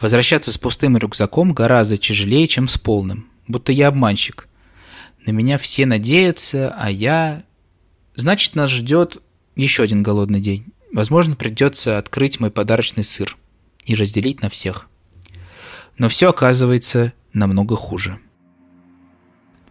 Возвращаться 0.00 0.50
с 0.50 0.56
пустым 0.56 0.96
рюкзаком 0.96 1.52
гораздо 1.52 1.98
тяжелее, 1.98 2.48
чем 2.48 2.68
с 2.68 2.78
полным, 2.78 3.28
будто 3.46 3.70
я 3.70 3.88
обманщик. 3.88 4.48
На 5.26 5.30
меня 5.30 5.58
все 5.58 5.84
надеются, 5.84 6.74
а 6.74 6.90
я 6.90 7.42
Значит, 8.18 8.56
нас 8.56 8.72
ждет 8.72 9.22
еще 9.54 9.84
один 9.84 10.02
голодный 10.02 10.40
день. 10.40 10.66
Возможно, 10.92 11.36
придется 11.36 11.98
открыть 11.98 12.40
мой 12.40 12.50
подарочный 12.50 13.04
сыр 13.04 13.36
и 13.84 13.94
разделить 13.94 14.42
на 14.42 14.50
всех. 14.50 14.88
Но 15.98 16.08
все 16.08 16.30
оказывается 16.30 17.12
намного 17.32 17.76
хуже. 17.76 18.18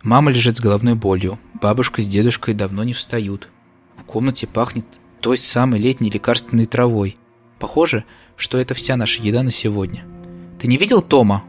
Мама 0.01 0.31
лежит 0.31 0.55
с 0.55 0.61
головной 0.61 0.95
болью, 0.95 1.37
бабушка 1.61 2.01
с 2.01 2.07
дедушкой 2.07 2.53
давно 2.53 2.85
не 2.85 2.93
встают. 2.93 3.49
В 3.97 4.03
комнате 4.03 4.47
пахнет 4.47 4.85
той 5.19 5.37
самой 5.37 5.81
летней 5.81 6.09
лекарственной 6.09 6.67
травой. 6.67 7.17
Похоже, 7.59 8.05
что 8.37 8.57
это 8.57 8.73
вся 8.73 8.95
наша 8.95 9.21
еда 9.21 9.43
на 9.43 9.51
сегодня. 9.51 10.05
«Ты 10.57 10.67
не 10.69 10.77
видел 10.77 11.01
Тома? 11.01 11.43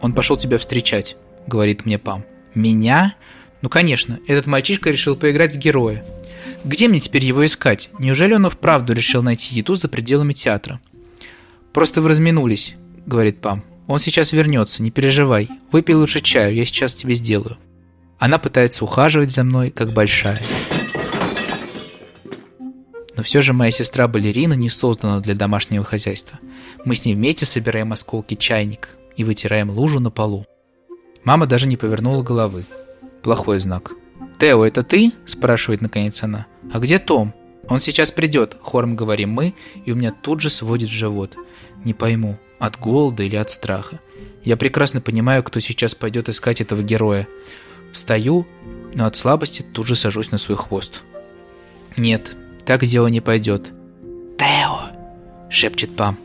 Он 0.00 0.14
пошел 0.14 0.38
тебя 0.38 0.56
встречать»,— 0.56 1.18
говорит 1.46 1.84
мне 1.84 1.98
Пам. 1.98 2.24
«Меня? 2.54 3.16
Ну, 3.60 3.68
конечно, 3.68 4.18
этот 4.26 4.46
мальчишка 4.46 4.88
решил 4.88 5.14
поиграть 5.14 5.54
в 5.54 5.58
героя. 5.58 6.02
Где 6.68 6.86
мне 6.86 7.00
теперь 7.00 7.24
его 7.24 7.46
искать? 7.46 7.88
Неужели 7.98 8.34
он 8.34 8.46
вправду 8.50 8.92
решил 8.92 9.22
найти 9.22 9.54
еду 9.54 9.74
за 9.74 9.88
пределами 9.88 10.34
театра?» 10.34 10.80
«Просто 11.72 12.02
вы 12.02 12.10
разминулись»,— 12.10 12.74
говорит 13.06 13.40
Пам. 13.40 13.64
«Он 13.86 13.98
сейчас 13.98 14.32
вернется, 14.32 14.82
не 14.82 14.90
переживай. 14.90 15.48
Выпей 15.72 15.94
лучше 15.94 16.20
чаю, 16.20 16.54
я 16.54 16.66
сейчас 16.66 16.92
тебе 16.92 17.14
сделаю». 17.14 17.56
Она 18.18 18.36
пытается 18.36 18.84
ухаживать 18.84 19.30
за 19.30 19.44
мной, 19.44 19.70
как 19.70 19.94
большая. 19.94 20.42
Но 23.16 23.22
все 23.22 23.40
же 23.40 23.54
моя 23.54 23.70
сестра-балерина 23.70 24.52
не 24.52 24.68
создана 24.68 25.20
для 25.20 25.34
домашнего 25.34 25.86
хозяйства. 25.86 26.38
Мы 26.84 26.96
с 26.96 27.04
ней 27.06 27.14
вместе 27.14 27.46
собираем 27.46 27.92
осколки 27.92 28.34
чайник 28.34 28.90
и 29.16 29.24
вытираем 29.24 29.70
лужу 29.70 30.00
на 30.00 30.10
полу. 30.10 30.44
Мама 31.24 31.46
даже 31.46 31.66
не 31.66 31.78
повернула 31.78 32.22
головы. 32.22 32.66
Плохой 33.22 33.58
знак. 33.58 33.92
«Тео, 34.38 34.64
это 34.64 34.82
ты?»– 34.82 35.12
спрашивает 35.26 35.80
наконец 35.80 36.22
она. 36.22 36.46
«А 36.72 36.78
где 36.78 36.98
Том?» 36.98 37.34
«Он 37.68 37.80
сейчас 37.80 38.10
придет»,– 38.10 38.56
хором 38.62 38.94
говорим 38.94 39.30
мы, 39.30 39.54
и 39.84 39.92
у 39.92 39.96
меня 39.96 40.12
тут 40.12 40.40
же 40.40 40.48
сводит 40.48 40.88
живот. 40.88 41.36
Не 41.84 41.92
пойму, 41.92 42.38
от 42.58 42.78
голода 42.78 43.22
или 43.22 43.36
от 43.36 43.50
страха. 43.50 44.00
Я 44.42 44.56
прекрасно 44.56 45.00
понимаю, 45.00 45.42
кто 45.42 45.60
сейчас 45.60 45.94
пойдет 45.94 46.28
искать 46.28 46.60
этого 46.60 46.82
героя. 46.82 47.28
Встаю, 47.92 48.46
но 48.94 49.06
от 49.06 49.16
слабости 49.16 49.62
тут 49.62 49.86
же 49.86 49.96
сажусь 49.96 50.30
на 50.30 50.38
свой 50.38 50.56
хвост. 50.56 51.02
Нет, 51.96 52.36
так 52.64 52.84
дело 52.84 53.08
не 53.08 53.20
пойдет. 53.20 53.72
«Тео!»– 54.38 54.90
шепчет 55.50 55.94
Пам. 55.96 56.16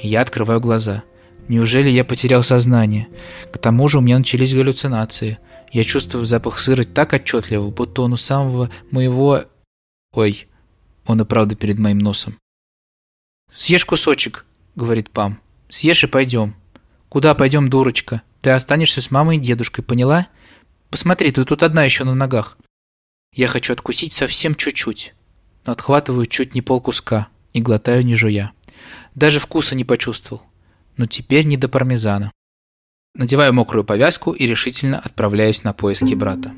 Я 0.00 0.20
открываю 0.20 0.60
глаза. 0.60 1.02
Неужели 1.48 1.88
я 1.88 2.04
потерял 2.04 2.42
сознание? 2.42 3.08
К 3.52 3.58
тому 3.58 3.88
же 3.88 3.98
у 3.98 4.00
меня 4.00 4.18
начались 4.18 4.54
галлюцинации. 4.54 5.38
Я 5.74 5.84
чувствую 5.84 6.24
запах 6.24 6.58
сыра 6.58 6.84
так 6.84 7.12
отчетливо, 7.12 7.70
будто 7.70 8.02
он 8.02 8.14
у 8.14 8.16
самого 8.16 8.70
моего... 8.90 9.44
Ой, 10.12 10.48
он 11.04 11.20
и 11.20 11.24
правда 11.26 11.56
перед 11.56 11.78
моим 11.78 11.98
носом. 11.98 12.38
«Съешь 13.54 13.84
кусочек»,— 13.84 14.46
говорит 14.76 15.10
Пам. 15.10 15.40
«Съешь 15.68 16.04
и 16.04 16.06
пойдем». 16.06 16.54
«Куда 17.10 17.34
пойдем, 17.34 17.68
дурочка? 17.68 18.22
Ты 18.40 18.50
останешься 18.50 19.02
с 19.02 19.10
мамой 19.10 19.36
и 19.36 19.40
дедушкой, 19.40 19.84
поняла? 19.84 20.28
Посмотри, 20.88 21.30
ты 21.30 21.44
тут 21.44 21.62
одна 21.62 21.84
еще 21.84 22.04
на 22.04 22.14
ногах». 22.14 22.56
Я 23.34 23.48
хочу 23.48 23.74
откусить 23.74 24.14
совсем 24.14 24.54
чуть-чуть 24.54 25.12
но 25.64 25.72
отхватываю 25.72 26.26
чуть 26.26 26.54
не 26.54 26.62
полкуска 26.62 27.28
и 27.52 27.60
глотаю 27.60 28.04
не 28.04 28.16
жуя. 28.16 28.52
Даже 29.14 29.40
вкуса 29.40 29.74
не 29.74 29.84
почувствовал. 29.84 30.42
Но 30.96 31.06
теперь 31.06 31.46
не 31.46 31.56
до 31.56 31.68
пармезана. 31.68 32.30
Надеваю 33.16 33.54
мокрую 33.54 33.84
повязку 33.84 34.32
и 34.32 34.44
решительно 34.44 34.98
отправляюсь 34.98 35.62
на 35.62 35.72
поиски 35.72 36.14
брата. 36.14 36.52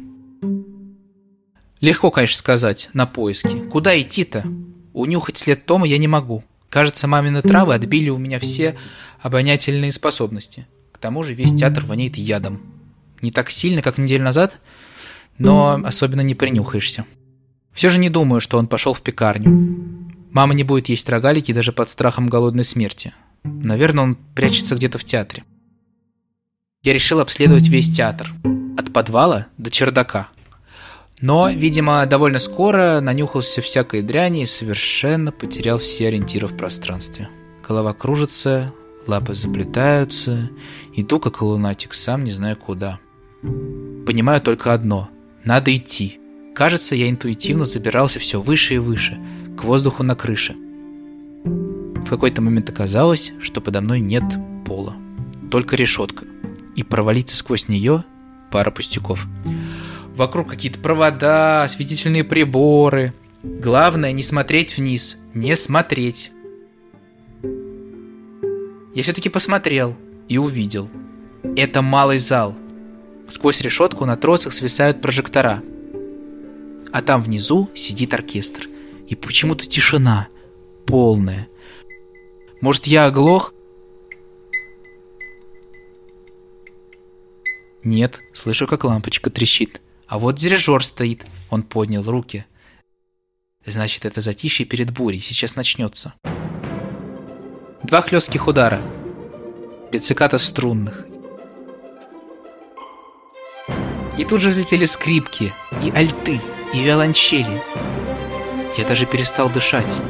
Легко, 1.83 2.11
конечно, 2.11 2.39
сказать, 2.39 2.89
на 2.95 3.05
поиски. 3.05 3.59
Куда 3.71 4.01
идти-то? 4.01 4.43
Унюхать 4.95 5.37
след 5.37 5.67
Тома 5.67 5.87
я 5.87 5.99
не 5.99 6.09
могу. 6.09 6.45
Кажется, 6.71 7.07
мамины 7.07 7.43
травы 7.43 7.75
отбили 7.75 8.09
у 8.09 8.17
меня 8.17 8.41
все 8.41 8.75
обонятельные 9.21 9.93
способности. 9.93 10.67
К 10.93 10.99
тому 10.99 11.23
же 11.25 11.35
весь 11.35 11.55
театр 11.55 11.85
воняет 11.85 12.17
ядом. 12.17 12.63
Не 13.21 13.33
так 13.33 13.51
сильно, 13.51 13.83
как 13.83 13.99
неделю 13.99 14.25
назад, 14.25 14.59
но 15.37 15.79
особенно 15.85 16.23
не 16.23 16.35
принюхаешься. 16.35 17.05
Все 17.75 17.91
же 17.91 17.99
не 17.99 18.09
думаю, 18.09 18.41
что 18.41 18.57
он 18.57 18.67
пошел 18.67 18.95
в 18.95 19.03
пекарню. 19.03 20.09
Мама 20.31 20.55
не 20.55 20.65
будет 20.65 20.89
есть 20.89 21.07
рогалики 21.11 21.53
даже 21.53 21.73
под 21.73 21.91
страхом 21.91 22.29
голодной 22.29 22.65
смерти. 22.65 23.13
Наверное, 23.45 24.05
он 24.05 24.15
прячется 24.35 24.75
где-то 24.75 24.97
в 24.97 25.05
театре. 25.05 25.45
Я 26.87 26.93
решил 26.93 27.19
обследовать 27.19 27.67
весь 27.67 27.91
театр. 27.91 28.33
От 28.79 28.93
подвала 28.93 29.49
до 29.59 29.73
чердака. 29.73 30.29
Но, 31.21 31.51
видимо, 31.51 32.07
довольно 32.07 32.39
скоро 32.39 33.01
нанюхался 33.01 33.61
всякой 33.61 34.03
дряни 34.03 34.45
и 34.45 34.47
совершенно 34.47 35.33
потерял 35.33 35.79
все 35.81 36.07
ориентиры 36.07 36.47
в 36.47 36.57
пространстве. 36.57 37.29
Голова 37.67 37.93
кружится, 37.93 38.73
лапы 39.09 39.35
заплетаются, 39.35 40.49
иду 40.95 41.19
как 41.19 41.43
лунатик, 41.43 41.93
сам 41.93 42.23
не 42.23 42.31
знаю 42.31 42.57
куда. 42.57 43.01
Понимаю 43.43 44.41
только 44.41 44.73
одно– 44.73 45.11
надо 45.45 45.75
идти. 45.75 46.21
Кажется, 46.55 46.95
я 46.95 47.11
интуитивно 47.11 47.65
забирался 47.65 48.21
все 48.21 48.41
выше 48.41 48.75
и 48.75 48.79
выше, 48.79 49.19
к 49.59 49.65
воздуху 49.65 50.05
на 50.05 50.15
крыше. 50.15 50.55
В 51.43 52.09
какой-то 52.09 52.43
момент 52.43 52.71
оказалось, 52.71 53.33
что 53.41 53.61
подо 53.61 53.81
мной 53.81 53.99
нет 53.99 54.23
пола, 54.65 54.95
только 55.51 55.75
решетка, 55.75 56.27
и 56.77 56.83
провалиться 56.83 57.37
сквозь 57.37 57.69
нее 57.69 58.05
пара 58.53 58.71
пустяков. 58.71 59.27
Вокруг 60.15 60.49
какие-то 60.49 60.79
провода, 60.79 61.65
осветительные 61.65 62.25
приборы. 62.25 63.13
Главное 63.43 64.13
не 64.13 64.23
смотреть 64.23 64.77
вниз, 64.77 65.19
не 65.35 65.57
смотреть. 65.57 66.31
Я 68.95 69.03
все-таки 69.03 69.29
посмотрел 69.29 69.97
и 70.29 70.39
увидел. 70.39 70.89
Это 71.57 71.83
малый 71.83 72.19
зал. 72.19 72.55
Сквозь 73.29 73.61
решетку 73.61 74.05
на 74.05 74.17
тросах 74.17 74.53
свисают 74.53 75.01
прожектора– 75.03 75.63
а 76.97 77.03
там 77.03 77.23
внизу 77.23 77.69
сидит 77.75 78.15
оркестр. 78.15 78.69
И 79.07 79.15
почему-то 79.15 79.67
тишина, 79.67 80.29
полная. 80.87 81.47
Может, 82.63 82.87
я 82.87 83.05
оглох? 83.05 83.53
Нет, 87.87 88.21
слышу, 88.35 88.67
как 88.67 88.83
лампочка 88.83 89.31
трещит. 89.31 89.81
А 90.09 90.19
вот 90.19 90.35
дирижер 90.35 90.85
стоит. 90.85 91.25
Он 91.51 91.63
поднял 91.63 92.03
руки. 92.03 92.45
Значит, 93.65 94.05
это 94.05 94.21
затишье 94.21 94.67
перед 94.67 94.91
бурей. 94.91 95.21
Сейчас 95.21 95.55
начнется. 95.55 96.13
Два 97.85 98.03
хлестких 98.03 98.49
удара. 98.49 98.83
Пицциката 99.93 100.39
струнных. 100.39 101.07
И 104.19 104.25
тут 104.25 104.41
же 104.41 104.49
взлетели 104.49 104.85
скрипки 104.85 105.55
и 105.85 105.91
альты 105.91 106.41
и 106.75 106.81
виолончели. 106.81 107.63
Я 108.77 108.85
даже 108.85 109.07
перестал 109.07 109.49
дышать. 109.49 110.03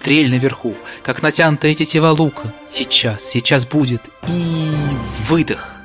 Трель 0.00 0.30
наверху, 0.30 0.76
как 1.02 1.20
натянутая 1.20 1.74
тетива 1.74 2.10
лука. 2.10 2.54
Сейчас, 2.70 3.24
сейчас 3.24 3.66
будет. 3.66 4.02
И 4.28 4.70
выдох. 5.28 5.79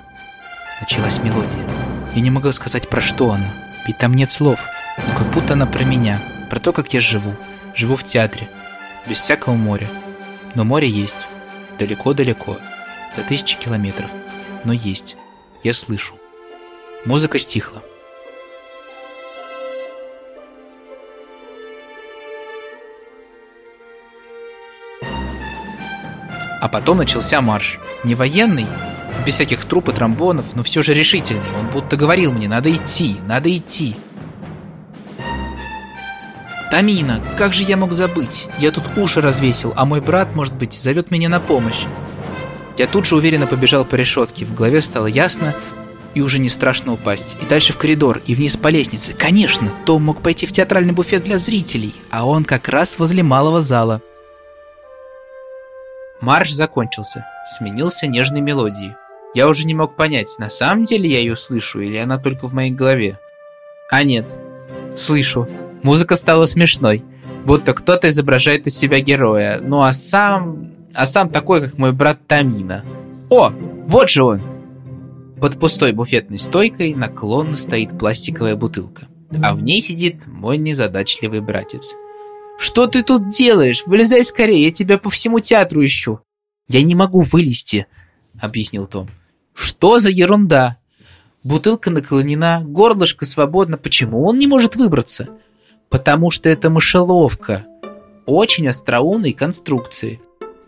Началась 0.82 1.20
мелодия. 1.20 1.60
Я 2.14 2.22
не 2.22 2.30
могу 2.30 2.52
сказать, 2.52 2.90
про 2.90 3.02
что 3.02 3.32
она. 3.32 3.54
Ведь 3.88 3.98
там 3.98 4.14
нет 4.14 4.32
слов. 4.32 4.60
Но 4.98 5.18
как 5.18 5.28
будто 5.32 5.54
она 5.54 5.66
про 5.66 5.84
меня. 5.84 6.22
Про 6.50 6.60
то, 6.60 6.74
как 6.74 6.94
я 6.94 7.02
живу. 7.02 7.36
Живу 7.74 7.96
в 7.96 8.04
театре. 8.04 8.50
Без 9.08 9.18
всякого 9.18 9.56
моря. 9.56 9.88
Но 10.54 10.64
море 10.64 10.90
есть. 10.90 11.28
Далеко-далеко. 11.80 12.58
За 13.16 13.24
тысячи 13.24 13.58
километров. 13.58 14.10
Но 14.64 14.74
есть. 14.74 15.16
Я 15.64 15.74
слышу. 15.74 16.16
Музыка 17.06 17.40
стихла. 17.40 17.82
А 26.62 26.68
потом 26.68 26.98
начался 26.98 27.42
марш. 27.42 27.80
Не 28.04 28.16
военный, 28.16 28.68
без 29.26 29.36
всяких 29.36 29.66
труп 29.66 29.90
и 29.90 29.92
тромбонов, 29.92 30.56
но 30.56 30.64
все 30.64 30.82
же 30.82 30.94
решительный. 30.94 31.42
Он 31.60 31.68
будто 31.68 31.98
говорил 31.98 32.32
мне, 32.32 32.48
надо 32.48 32.74
идти, 32.74 33.18
надо 33.28 33.56
идти. 33.56 33.96
Тамина, 36.72 37.22
как 37.38 37.54
же 37.54 37.64
я 37.64 37.78
мог 37.78 37.94
забыть? 37.94 38.48
Я 38.60 38.72
тут 38.72 38.84
уши 38.98 39.22
развесил, 39.22 39.74
а 39.76 39.86
мой 39.86 40.02
брат, 40.02 40.36
может 40.36 40.56
быть, 40.56 40.74
зовет 40.74 41.12
меня 41.12 41.30
на 41.30 41.40
помощь. 41.40 41.86
Я 42.78 42.88
тут 42.88 43.06
же 43.06 43.16
уверенно 43.16 43.48
побежал 43.48 43.86
по 43.86 43.96
решетке, 43.96 44.46
в 44.46 44.54
голове 44.54 44.82
стало 44.82 45.08
ясно, 45.08 45.56
и 46.16 46.22
уже 46.22 46.40
не 46.40 46.50
страшно 46.50 46.94
упасть. 46.94 47.38
И 47.42 47.46
дальше 47.46 47.74
в 47.74 47.78
коридор, 47.78 48.22
и 48.26 48.36
вниз 48.36 48.58
по 48.58 48.70
лестнице. 48.70 49.14
Конечно, 49.14 49.72
Том 49.86 50.04
мог 50.04 50.22
пойти 50.22 50.46
в 50.46 50.52
театральный 50.52 50.94
буфет 50.94 51.24
для 51.24 51.38
зрителей, 51.38 51.94
а 52.10 52.26
он 52.26 52.44
как 52.44 52.68
раз 52.68 52.98
возле 52.98 53.22
малого 53.22 53.62
зала. 53.62 54.02
Марш 56.22 56.52
закончился, 56.52 57.26
сменился 57.46 58.08
нежной 58.08 58.42
мелодией. 58.42 58.96
Я 59.36 59.50
уже 59.50 59.68
не 59.68 59.74
мог 59.74 59.98
понять, 59.98 60.34
на 60.40 60.50
самом 60.50 60.86
деле 60.86 61.10
я 61.10 61.20
ее 61.20 61.36
слышу 61.36 61.82
или 61.82 61.98
она 61.98 62.18
только 62.18 62.48
в 62.48 62.54
моей 62.54 62.72
голове. 62.72 63.20
А 63.92 64.02
нет, 64.06 64.38
слышу. 64.96 65.46
Музыка 65.84 66.16
стала 66.16 66.46
смешной, 66.46 67.04
будто 67.46 67.74
кто-то 67.74 68.10
изображает 68.10 68.66
из 68.66 68.78
себя 68.78 69.02
героя, 69.02 69.60
ну 69.62 69.82
а 69.82 69.92
сам... 69.92 70.72
а 70.94 71.06
сам 71.06 71.30
такой, 71.30 71.62
как 71.62 71.78
мой 71.78 71.92
брат 71.92 72.26
Тамина. 72.28 72.86
О, 73.30 73.52
Вот 73.88 74.10
же 74.10 74.24
он! 74.24 74.42
Под 75.42 75.60
пустой 75.60 75.92
буфетной 75.92 76.40
стойкой 76.40 76.94
наклонно 76.94 77.58
стоит 77.58 78.00
пластиковая 78.00 78.56
бутылка, 78.56 79.10
а 79.44 79.54
в 79.54 79.62
ней 79.62 79.82
сидит 79.82 80.26
мой 80.28 80.58
незадачливый 80.58 81.42
братец. 81.42 81.94
«Что 82.58 82.88
ты 82.88 83.04
тут 83.04 83.28
делаешь? 83.28 83.84
Вылезай 83.86 84.24
скорее, 84.24 84.64
я 84.64 84.72
тебя 84.72 84.98
по 84.98 85.10
всему 85.10 85.42
театру 85.42 85.84
ищу!» 85.84 86.22
«Я 86.70 86.82
не 86.84 86.96
могу 86.96 87.20
вылезти»,— 87.20 87.86
объяснил 88.40 88.88
Том. 88.88 89.10
«Что 89.56 90.00
за 90.00 90.10
ерунда? 90.10 90.78
Бутылка 91.44 91.90
наклонена, 91.90 92.62
горлышко 92.64 93.26
свободно. 93.26 93.78
Почему 93.78 94.26
он 94.26 94.38
не 94.38 94.48
может 94.48 94.76
выбраться?» 94.76 95.30
«Потому 95.90 96.30
что 96.30 96.50
это 96.50 96.70
мышеловка. 96.70 97.66
Очень 98.26 98.68
остроумной 98.68 99.32
конструкции». 99.32 100.20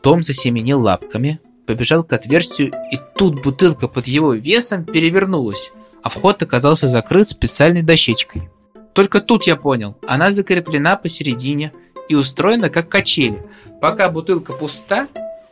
Том 0.01 0.23
засеменил 0.23 0.79
лапками, 0.79 1.41
побежал 1.65 2.03
к 2.03 2.13
отверстию, 2.13 2.71
и 2.91 2.99
тут 3.15 3.43
бутылка 3.43 3.89
под 3.89 4.07
его 4.07 4.33
весом 4.33 4.85
перевернулась, 4.85 5.69
а 6.01 6.07
вход 6.07 6.41
оказался 6.41 6.87
закрыт 6.87 7.27
специальной 7.27 7.81
дощечкой. 7.81 8.49
Только 8.93 9.19
тут 9.19 9.43
я 9.45 9.57
понял, 9.57 9.97
она 10.07 10.31
закреплена 10.31 10.95
посередине 10.95 11.73
и 12.07 12.15
устроена 12.15 12.69
как 12.69 12.87
качели. 12.87 13.45
Пока 13.81 14.09
бутылка 14.09 14.53
пуста, 14.53 15.07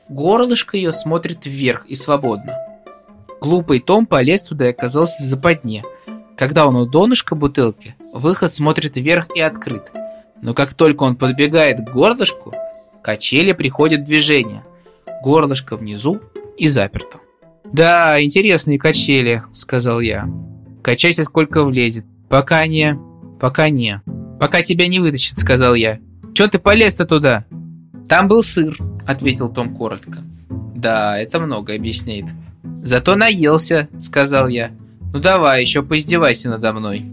горлышко 0.07 0.77
ее 0.77 0.93
смотрит 0.93 1.45
вверх 1.45 1.85
и 1.87 1.95
свободно. 1.95 2.64
Глупый 3.45 3.79
Том 3.79 4.07
полез 4.07 4.41
туда 4.41 4.65
и 4.65 4.71
оказался 4.71 5.21
в 5.21 5.27
западне. 5.27 5.83
Когда 6.35 6.65
он 6.65 6.75
у 6.77 6.87
донышка 6.87 7.35
бутылки, 7.35 7.93
выход 8.11 8.51
смотрит 8.51 8.97
вверх 8.97 9.27
и 9.35 9.39
открыт. 9.39 9.83
Но 10.41 10.55
как 10.55 10.73
только 10.73 11.03
он 11.03 11.15
подбегает 11.15 11.77
к 11.77 11.91
горлышку, 11.91 12.55
качели 13.03 13.51
приходят 13.51 14.01
в 14.01 14.05
движение– 14.05 14.63
горлышко 15.23 15.77
внизу 15.77 16.21
и 16.57 16.67
заперто. 16.67 17.19
«Да, 17.71 18.19
интересные 18.19 18.79
качели»,— 18.79 19.43
сказал 19.53 19.99
я. 19.99 20.27
«Качайся 20.81 21.23
сколько 21.23 21.63
влезет. 21.63 22.05
Пока 22.27 22.65
не... 22.65 22.97
Пока 23.39 23.69
не. 23.69 24.01
Пока 24.39 24.63
тебя 24.63 24.87
не 24.87 24.97
вытащит»,— 24.99 25.37
сказал 25.37 25.75
я. 25.75 25.99
«Чё 26.33 26.47
ты 26.47 26.57
полез-то 26.57 27.05
туда?» 27.05 27.45
«Там 28.09 28.27
был 28.27 28.41
сыр»,— 28.41 28.75
ответил 29.07 29.49
Том 29.49 29.75
коротко. 29.75 30.23
«Да, 30.49 31.19
это 31.19 31.39
много 31.39 31.75
объясняет». 31.75 32.25
«Зато 32.83 33.15
наелся»,— 33.15 33.87
сказал 33.99 34.47
я. 34.47 34.71
«Ну 35.13 35.19
давай, 35.19 35.61
еще 35.61 35.83
поиздевайся 35.83 36.49
надо 36.49 36.73
мной». 36.73 37.05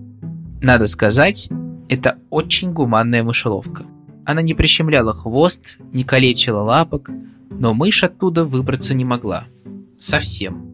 Надо 0.61 0.87
сказать, 0.87 1.49
это 1.89 2.19
очень 2.31 2.73
гуманная 2.73 3.25
мышеловка. 3.25 3.85
Она 4.25 4.43
не 4.43 4.55
прищемляла 4.55 5.13
хвост, 5.13 5.77
не 5.93 6.05
калечила 6.05 6.61
лапок, 6.61 7.11
но 7.51 7.75
мышь 7.75 8.05
оттуда 8.05 8.45
выбраться 8.45 8.95
не 8.95 9.05
могла. 9.05 9.47
Совсем. 9.99 10.71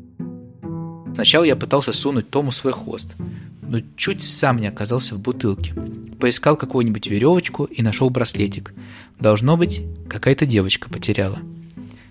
Сначала 1.14 1.44
я 1.44 1.56
пытался 1.56 1.92
сунуть 1.92 2.28
Тому 2.30 2.52
свой 2.52 2.72
хвост, 2.72 3.14
но 3.62 3.80
чуть 3.96 4.22
сам 4.22 4.58
не 4.58 4.66
оказался 4.66 5.14
в 5.14 5.20
бутылке. 5.20 5.74
Поискал 6.20 6.56
какую-нибудь 6.56 7.06
веревочку 7.06 7.64
и 7.64 7.82
нашел 7.82 8.10
браслетик. 8.10 8.74
Должно 9.18 9.56
быть, 9.56 9.82
какая-то 10.08 10.46
девочка 10.46 10.90
потеряла. 10.90 11.38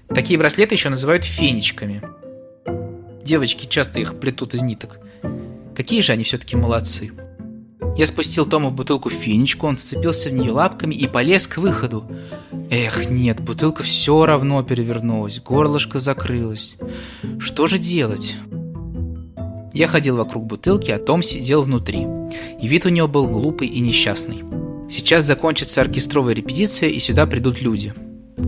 Такие 0.09 0.39
браслеты 0.39 0.75
еще 0.75 0.89
называют 0.89 1.23
фенечками. 1.25 2.01
Девочки 3.27 3.65
часто 3.65 3.99
их 3.99 4.21
плетут 4.21 4.53
из 4.53 4.61
ниток. 4.61 4.99
Какие 5.75 5.99
же 5.99 6.13
они 6.13 6.23
все-таки 6.23 6.55
молодцы. 6.55 7.11
Я 7.97 8.07
спустил 8.07 8.45
Тома 8.45 8.69
в 8.69 8.73
бутылку 8.73 9.09
финичку, 9.09 9.67
он 9.67 9.75
вцепился 9.75 10.29
в 10.29 10.33
нее 10.33 10.53
лапками 10.53 10.95
и 10.95 11.09
полез 11.09 11.45
к 11.45 11.57
выходу. 11.57 12.09
Эх, 12.71 13.09
нет, 13.09 13.41
бутылка 13.41 13.83
все 13.83 14.25
равно 14.25 14.63
перевернулась, 14.63 15.41
горлышко 15.41 15.99
закрылось. 15.99 16.77
Что 17.37 17.67
же 17.67 17.79
делать? 17.79 18.37
Я 19.73 19.89
ходил 19.89 20.15
вокруг 20.15 20.45
бутылки, 20.45 20.91
а 20.91 20.97
Том 20.97 21.21
сидел 21.21 21.63
внутри. 21.63 22.07
И 22.61 22.65
вид 22.65 22.85
у 22.85 22.89
него 22.89 23.09
был 23.09 23.27
глупый 23.27 23.67
и 23.67 23.81
несчастный. 23.81 24.45
Сейчас 24.89 25.25
закончится 25.25 25.81
оркестровая 25.81 26.33
репетиция, 26.33 26.87
и 26.87 26.99
сюда 26.99 27.25
придут 27.25 27.61
люди. 27.61 27.93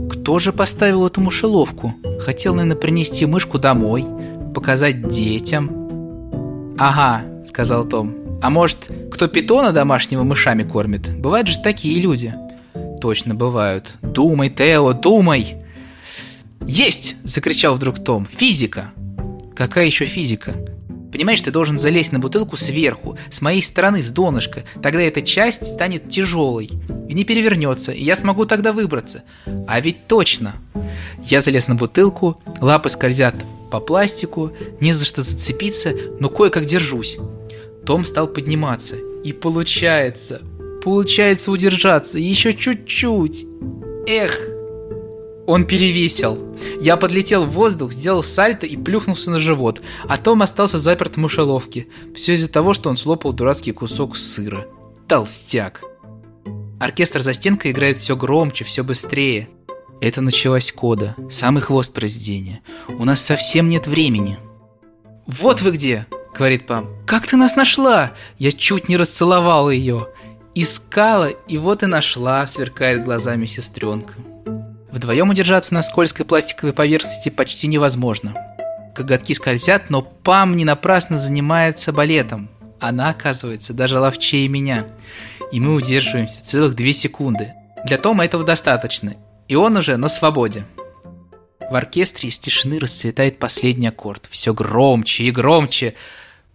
Кто 0.09 0.39
же 0.39 0.53
поставил 0.53 1.05
эту 1.05 1.19
мышеловку? 1.19 1.95
Хотел, 2.21 2.53
наверное, 2.53 2.79
принести 2.79 3.25
мышку 3.25 3.59
домой, 3.59 4.05
показать 4.53 5.09
детям. 5.09 6.75
«Ага»,— 6.77 7.23
сказал 7.45 7.85
Том, 7.85 8.19
а 8.41 8.49
может, 8.49 8.89
кто 9.12 9.27
питона 9.27 9.73
домашнего 9.73 10.23
мышами 10.23 10.63
кормит? 10.63 11.09
Бывают 11.17 11.47
же 11.47 11.59
такие 11.59 11.99
люди. 11.99 12.33
Точно 13.01 13.35
бывают. 13.35 13.95
Думай, 14.01 14.49
Тео, 14.49 14.93
думай! 14.93 15.57
Есть! 16.65 17.15
Закричал 17.23 17.75
вдруг 17.75 18.03
Том. 18.03 18.25
Физика! 18.25 18.91
Какая 19.55 19.85
еще 19.85 20.05
физика? 20.05 20.53
Понимаешь, 21.12 21.41
ты 21.41 21.51
должен 21.51 21.77
залезть 21.77 22.13
на 22.13 22.19
бутылку 22.19 22.55
сверху, 22.55 23.17
с 23.31 23.41
моей 23.41 23.63
стороны, 23.63 24.01
с 24.01 24.09
донышка. 24.09 24.63
Тогда 24.81 25.01
эта 25.01 25.21
часть 25.21 25.65
станет 25.65 26.09
тяжелой 26.09 26.69
и 27.09 27.13
не 27.13 27.25
перевернется, 27.25 27.91
и 27.91 28.03
я 28.03 28.15
смогу 28.15 28.45
тогда 28.45 28.71
выбраться. 28.71 29.23
А 29.67 29.81
ведь 29.81 30.07
точно! 30.07 30.55
Я 31.23 31.41
залез 31.41 31.67
на 31.67 31.75
бутылку, 31.75 32.39
лапы 32.62 32.89
скользят 32.89 33.35
по 33.71 33.79
пластику, 33.79 34.51
не 34.79 34.93
за 34.93 35.05
что 35.05 35.21
зацепиться, 35.21 35.93
но 36.19 36.29
кое-как 36.29 36.65
держусь. 36.65 37.17
Том 37.86 38.05
стал 38.05 38.27
подниматься. 38.27 38.95
И 39.23 39.34
получается, 39.34 40.41
получается 40.84 41.51
удержаться 41.51 42.19
еще 42.19 42.53
чуть-чуть. 42.53 43.45
Эх, 44.08 44.39
он 45.45 45.65
перевесил. 45.65 46.55
Я 46.79 46.95
подлетел 46.95 47.45
в 47.45 47.51
воздух, 47.51 47.91
сделал 47.93 48.23
сальто 48.23 48.65
и 48.65 48.77
плюхнулся 48.77 49.32
на 49.32 49.39
живот, 49.39 49.82
а 50.08 50.17
Том 50.17 50.41
остался 50.41 50.77
заперт 50.77 51.15
в 51.15 51.19
мышеловке. 51.19 51.88
Все 52.15 52.36
из-за 52.36 52.51
того, 52.51 52.73
что 52.73 52.89
он 52.89 52.97
слопал 52.97 53.34
дурацкий 53.34 53.71
кусок 53.71 54.15
сыра. 54.15 54.67
Толстяк. 55.08 55.82
Оркестр 56.79 57.23
за 57.23 57.34
стенкой 57.34 57.71
играет 57.71 57.97
все 57.97 58.15
громче, 58.15 58.63
все 58.63 58.84
быстрее. 58.84 59.49
Это 60.01 60.21
началась 60.21 60.71
кода, 60.71 61.15
самый 61.29 61.62
хвост 61.62 61.93
произведения. 61.93 62.62
У 62.88 63.03
нас 63.03 63.21
совсем 63.21 63.67
нет 63.69 63.85
времени. 63.85 64.39
«Вот 65.27 65.62
вы 65.62 65.71
где!»— 65.71 66.05
говорит 66.38 66.65
Пам. 66.65 66.88
«Как 67.05 67.27
ты 67.27 67.35
нас 67.35 67.55
нашла?» 67.55 68.13
Я 68.38 68.51
чуть 68.51 68.88
не 68.88 68.97
расцеловала 68.97 69.69
ее. 69.69 70.07
Искала, 70.55 71.27
и 71.27 71.57
вот 71.57 71.83
и 71.83 71.85
нашла, 71.85 72.47
сверкает 72.47 73.03
глазами 73.03 73.45
сестренка. 73.45 74.13
Вдвоем 74.91 75.29
удержаться 75.29 75.73
на 75.73 75.81
скользкой 75.81 76.25
пластиковой 76.25 76.73
поверхности 76.73 77.29
почти 77.29 77.67
невозможно. 77.67 78.33
Коготки 78.95 79.33
скользят, 79.33 79.89
но 79.89 80.01
Пам 80.01 80.55
не 80.55 80.65
напрасно 80.65 81.17
занимается 81.17 81.91
балетом. 81.93 82.49
Она, 82.79 83.09
оказывается, 83.09 83.73
даже 83.73 83.99
ловчее 83.99 84.47
меня. 84.47 84.88
И 85.51 85.59
мы 85.59 85.75
удерживаемся 85.75 86.43
целых 86.43 86.75
две 86.75 86.93
секунды. 86.93 87.53
Для 87.85 87.97
Тома 87.97 88.25
этого 88.25 88.43
достаточно, 88.43 89.15
и 89.49 89.55
он 89.55 89.75
уже 89.75 89.97
на 89.97 90.07
свободе. 90.07 90.65
В 91.59 91.75
оркестре 91.75 92.29
из 92.29 92.38
тишины 92.38 92.79
расцветает 92.79 93.39
последний 93.39 93.88
аккорд. 93.88 94.27
Все 94.29 94.53
громче 94.53 95.23
и 95.23 95.31
громче. 95.31 95.95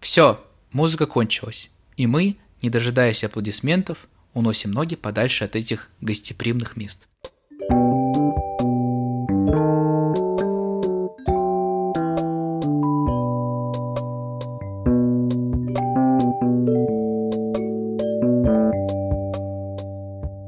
Все, 0.00 0.42
музыка 0.72 1.07
кончилась. 1.07 1.70
И 1.96 2.07
мы, 2.07 2.37
не 2.62 2.70
дожидаясь 2.70 3.24
аплодисментов, 3.24 4.07
уносим 4.33 4.70
ноги 4.70 4.94
подальше 4.94 5.44
от 5.44 5.57
этих 5.57 5.90
гостеприимных 6.00 6.76
мест. 6.76 7.07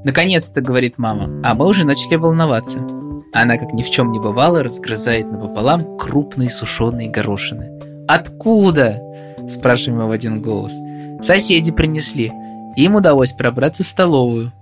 Наконец-то, 0.06 0.60
говорит 0.60 0.98
мама, 0.98 1.42
а 1.42 1.56
мы 1.56 1.66
уже 1.66 1.84
начали 1.84 2.14
волноваться. 2.14 2.78
Она, 3.32 3.58
как 3.58 3.72
ни 3.72 3.82
в 3.82 3.90
чем 3.90 4.12
не 4.12 4.20
бывало, 4.20 4.62
разгрызает 4.62 5.32
напополам 5.32 5.98
крупные 5.98 6.48
сушеные 6.48 7.10
горошины. 7.10 7.72
«Откуда?»– 8.06 9.02
спрашиваем 9.50 10.06
в 10.06 10.12
один 10.12 10.42
голос. 10.42 10.74
«Соседи 11.26 11.72
принесли. 11.72 12.30
Им 12.76 12.94
удалось 12.94 13.32
пробраться 13.32 13.82
в 13.82 13.88
столовую. 13.88 14.52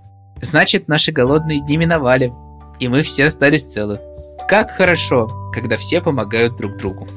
Значит, 0.41 0.87
наши 0.87 1.11
голодные 1.11 1.61
дни 1.61 1.77
миновали, 1.77 2.33
и 2.79 2.87
мы 2.87 3.03
все 3.03 3.25
остались 3.25 3.65
целы. 3.65 3.99
Как 4.49 4.71
хорошо, 4.71 5.29
когда 5.53 5.77
все 5.77 6.01
помогают 6.01 6.57
друг 6.57 6.75
другу». 6.77 7.07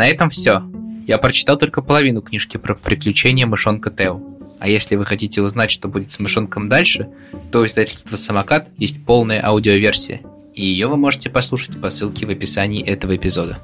На 0.00 0.08
этом 0.08 0.30
все. 0.30 0.62
Я 1.06 1.18
прочитал 1.18 1.58
только 1.58 1.82
половину 1.82 2.22
книжки 2.22 2.56
про 2.56 2.74
приключения 2.74 3.46
мышонка 3.46 3.90
Тео. 3.90 4.18
А 4.58 4.66
если 4.66 4.96
вы 4.96 5.04
хотите 5.04 5.42
узнать, 5.42 5.70
что 5.70 5.88
будет 5.88 6.10
с 6.10 6.18
мышонком 6.18 6.70
дальше, 6.70 7.10
то 7.52 7.60
у 7.60 7.66
издательства 7.66 8.16
«Самокат» 8.16 8.70
есть 8.78 9.04
полная 9.04 9.44
аудиоверсия, 9.44 10.22
и 10.54 10.64
ее 10.64 10.86
вы 10.86 10.96
можете 10.96 11.28
послушать 11.28 11.78
по 11.78 11.90
ссылке 11.90 12.24
в 12.24 12.30
описании 12.30 12.82
этого 12.82 13.14
эпизода. 13.14 13.58